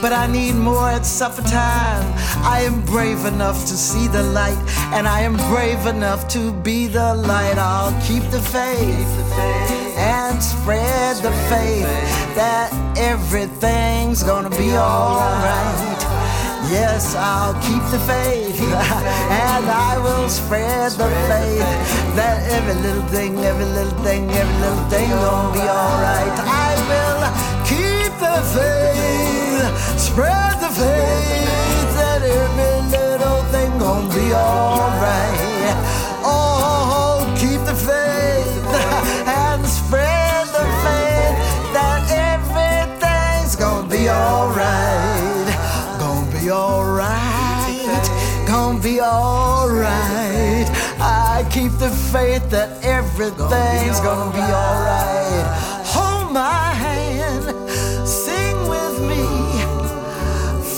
but 0.00 0.12
I 0.12 0.26
need 0.26 0.54
more 0.54 0.88
at 0.90 1.06
supper 1.06 1.42
time. 1.42 2.06
I 2.44 2.60
am 2.60 2.80
brave 2.84 3.24
enough 3.24 3.60
to 3.66 3.76
see 3.76 4.06
the 4.08 4.22
light, 4.22 4.58
and 4.92 5.06
I 5.08 5.20
am 5.20 5.36
brave 5.52 5.86
enough 5.86 6.28
to 6.28 6.52
be 6.52 6.86
the 6.86 7.14
light. 7.14 7.58
I'll 7.58 7.94
keep 8.06 8.24
the 8.30 8.40
faith 8.40 9.10
and 9.96 10.42
spread 10.42 11.16
the 11.18 11.32
faith 11.48 11.88
that 12.34 12.72
everything's 12.96 14.22
gonna 14.22 14.50
be 14.50 14.76
alright. 14.76 16.00
Yes, 16.70 17.14
I'll 17.14 17.54
keep 17.60 17.82
the 17.90 17.98
faith 18.00 18.60
and 18.64 19.66
I 19.66 19.98
will 20.02 20.28
spread 20.28 20.92
the 20.92 21.08
faith 21.28 21.60
that 22.16 22.50
every 22.50 22.74
little 22.80 23.06
thing, 23.08 23.38
every 23.44 23.66
little 23.66 23.98
thing, 24.02 24.30
every 24.30 24.58
little 24.60 24.84
thing 24.88 25.10
gonna 25.10 25.52
be 25.52 25.60
alright. 25.60 26.36
I 26.40 26.74
will 26.88 27.23
the 28.34 28.42
faith, 28.42 30.00
spread 30.00 30.54
the 30.60 30.68
faith 30.68 31.90
that 31.94 32.20
every 32.22 32.80
little 32.90 33.42
thing 33.52 33.70
gonna 33.78 34.08
be 34.12 34.32
alright. 34.34 35.76
Oh, 36.26 37.32
keep 37.38 37.60
the 37.64 37.74
faith 37.74 38.66
and 39.28 39.64
spread 39.64 40.46
the 40.48 40.66
faith 40.82 41.38
that 41.74 42.02
everything's 42.10 43.54
gonna 43.54 43.88
be 43.88 44.08
alright. 44.10 45.54
Gonna 46.00 46.40
be 46.40 46.50
alright. 46.50 48.04
Gonna 48.48 48.80
be 48.80 49.00
alright. 49.00 50.66
I 50.98 51.46
keep 51.52 51.72
the 51.78 51.90
faith 52.12 52.50
that 52.50 52.82
everything's 52.82 54.00
gonna 54.00 54.32
be 54.32 54.42
alright. 54.42 55.46
Hold 55.94 56.32
my 56.32 56.73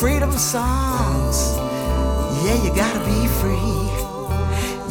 Freedom 0.00 0.32
songs. 0.32 1.56
Yeah, 2.44 2.62
you 2.62 2.70
gotta 2.74 3.00
be 3.00 3.26
free. 3.40 3.80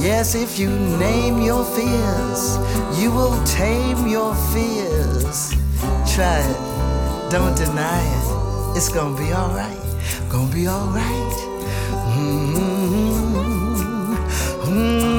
Yes, 0.04 0.34
if 0.34 0.58
you 0.58 0.70
name 0.98 1.42
your 1.44 1.64
fears, 1.64 2.58
you 3.00 3.12
will 3.12 3.40
tame 3.44 4.08
your 4.08 4.34
fears. 4.52 5.54
Try 6.12 6.40
it, 6.40 6.58
don't 7.30 7.56
deny 7.56 8.02
it. 8.02 8.78
It's 8.78 8.90
gonna 8.90 9.16
be 9.16 9.32
alright, 9.32 9.78
gonna 10.28 10.52
be 10.52 10.68
alright. 10.68 11.34
Mm-hmm. 14.66 15.15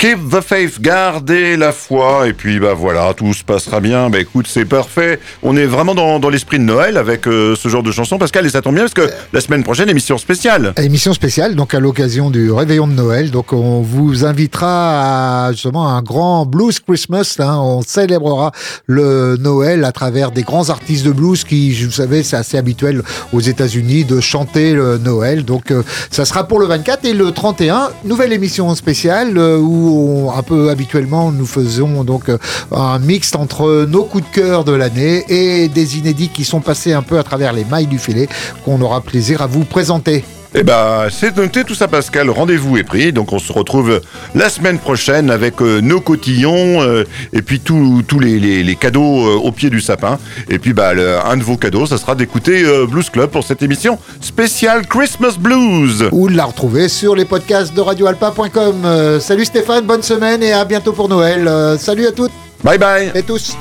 Keep 0.00 0.30
the 0.30 0.40
faith, 0.40 0.80
gardez 0.80 1.58
la 1.58 1.72
foi, 1.72 2.26
et 2.26 2.32
puis 2.32 2.58
bah 2.58 2.72
voilà, 2.72 3.12
tout 3.12 3.34
se 3.34 3.44
passera 3.44 3.80
bien. 3.80 4.08
Bah 4.08 4.18
écoute, 4.18 4.46
c'est 4.48 4.64
parfait. 4.64 5.20
On 5.42 5.58
est 5.58 5.66
vraiment 5.66 5.94
dans, 5.94 6.18
dans 6.18 6.30
l'esprit 6.30 6.58
de 6.58 6.64
Noël 6.64 6.96
avec 6.96 7.26
euh, 7.26 7.54
ce 7.54 7.68
genre 7.68 7.82
de 7.82 7.92
chanson. 7.92 8.16
Pascal, 8.16 8.46
et 8.46 8.48
ça 8.48 8.62
tombe 8.62 8.76
bien 8.76 8.84
parce 8.84 8.94
que 8.94 9.12
la 9.34 9.42
semaine 9.42 9.62
prochaine, 9.62 9.90
émission 9.90 10.16
spéciale. 10.16 10.72
Émission 10.78 11.12
spéciale, 11.12 11.54
donc 11.54 11.74
à 11.74 11.80
l'occasion 11.80 12.30
du 12.30 12.50
réveillon 12.50 12.86
de 12.86 12.94
Noël. 12.94 13.30
Donc 13.30 13.52
on 13.52 13.82
vous 13.82 14.24
invitera 14.24 15.48
à 15.48 15.52
justement 15.52 15.86
un 15.90 16.00
grand 16.00 16.46
blues 16.46 16.80
Christmas. 16.80 17.36
hein. 17.38 17.58
On 17.60 17.82
célébrera 17.82 18.52
le 18.86 19.36
Noël 19.38 19.84
à 19.84 19.92
travers 19.92 20.30
des 20.30 20.44
grands 20.44 20.70
artistes 20.70 21.04
de 21.04 21.12
blues 21.12 21.44
qui, 21.44 21.74
vous 21.84 21.90
savez, 21.90 22.22
c'est 22.22 22.36
assez 22.36 22.56
habituel 22.56 23.02
aux 23.34 23.40
États-Unis 23.40 24.06
de 24.06 24.18
chanter 24.20 24.72
le 24.72 24.96
Noël. 24.96 25.44
Donc 25.44 25.70
euh, 25.70 25.82
ça 26.10 26.24
sera 26.24 26.44
pour 26.48 26.58
le 26.58 26.64
24 26.64 27.04
et 27.04 27.12
le 27.12 27.32
31, 27.32 27.90
nouvelle 28.06 28.32
émission 28.32 28.74
spéciale 28.74 29.36
euh, 29.36 29.58
où 29.58 29.89
un 30.34 30.42
peu 30.42 30.70
habituellement 30.70 31.32
nous 31.32 31.46
faisons 31.46 32.04
donc 32.04 32.28
euh, 32.28 32.38
un 32.72 32.98
mixte 32.98 33.36
entre 33.36 33.86
nos 33.86 34.04
coups 34.04 34.24
de 34.24 34.34
cœur 34.34 34.64
de 34.64 34.72
l'année 34.72 35.24
et 35.28 35.68
des 35.68 35.98
inédits 35.98 36.28
qui 36.28 36.44
sont 36.44 36.60
passés 36.60 36.92
un 36.92 37.02
peu 37.02 37.18
à 37.18 37.22
travers 37.22 37.52
les 37.52 37.64
mailles 37.64 37.86
du 37.86 37.98
filet 37.98 38.28
qu'on 38.64 38.80
aura 38.80 39.00
plaisir 39.00 39.42
à 39.42 39.46
vous 39.46 39.64
présenter. 39.64 40.24
Eh 40.52 40.64
ben, 40.64 41.06
c'est 41.10 41.36
noté 41.36 41.62
tout 41.62 41.76
ça, 41.76 41.86
Pascal. 41.86 42.28
Rendez-vous 42.28 42.76
est 42.76 42.82
pris. 42.82 43.12
Donc, 43.12 43.32
on 43.32 43.38
se 43.38 43.52
retrouve 43.52 44.00
la 44.34 44.48
semaine 44.48 44.78
prochaine 44.78 45.30
avec 45.30 45.62
euh, 45.62 45.80
nos 45.80 46.00
cotillons 46.00 46.82
euh, 46.82 47.04
et 47.32 47.40
puis 47.40 47.60
tous 47.60 48.02
les, 48.20 48.40
les- 48.40 48.64
les 48.64 48.74
cadeaux 48.76 49.26
euh, 49.28 49.34
au 49.36 49.52
pied 49.52 49.70
du 49.70 49.80
sapin. 49.80 50.18
Et 50.48 50.58
puis, 50.58 50.72
bah, 50.72 50.92
le- 50.92 51.18
un 51.24 51.36
de 51.36 51.44
vos 51.44 51.56
cadeaux, 51.56 51.86
ça 51.86 51.98
sera 51.98 52.16
d'écouter 52.16 52.64
Blues 52.88 53.08
Club 53.10 53.30
pour 53.30 53.44
cette 53.44 53.62
émission 53.62 53.96
spéciale 54.20 54.86
Christmas 54.88 55.36
Blues. 55.38 56.08
Ou 56.10 56.28
de 56.28 56.36
la 56.36 56.46
retrouver 56.46 56.88
sur 56.88 57.14
les 57.14 57.24
podcasts 57.24 57.72
de 57.74 57.80
radioalpa.com. 57.80 59.18
Salut 59.20 59.44
Stéphane, 59.44 59.84
bonne 59.86 60.02
semaine 60.02 60.42
et 60.42 60.52
à 60.52 60.64
bientôt 60.64 60.92
pour 60.92 61.08
Noël. 61.08 61.48
Salut 61.78 62.06
à 62.08 62.12
toutes 62.12 62.32
Bye 62.64 62.78
bye. 62.78 63.12
et 63.14 63.22
tous. 63.22 63.56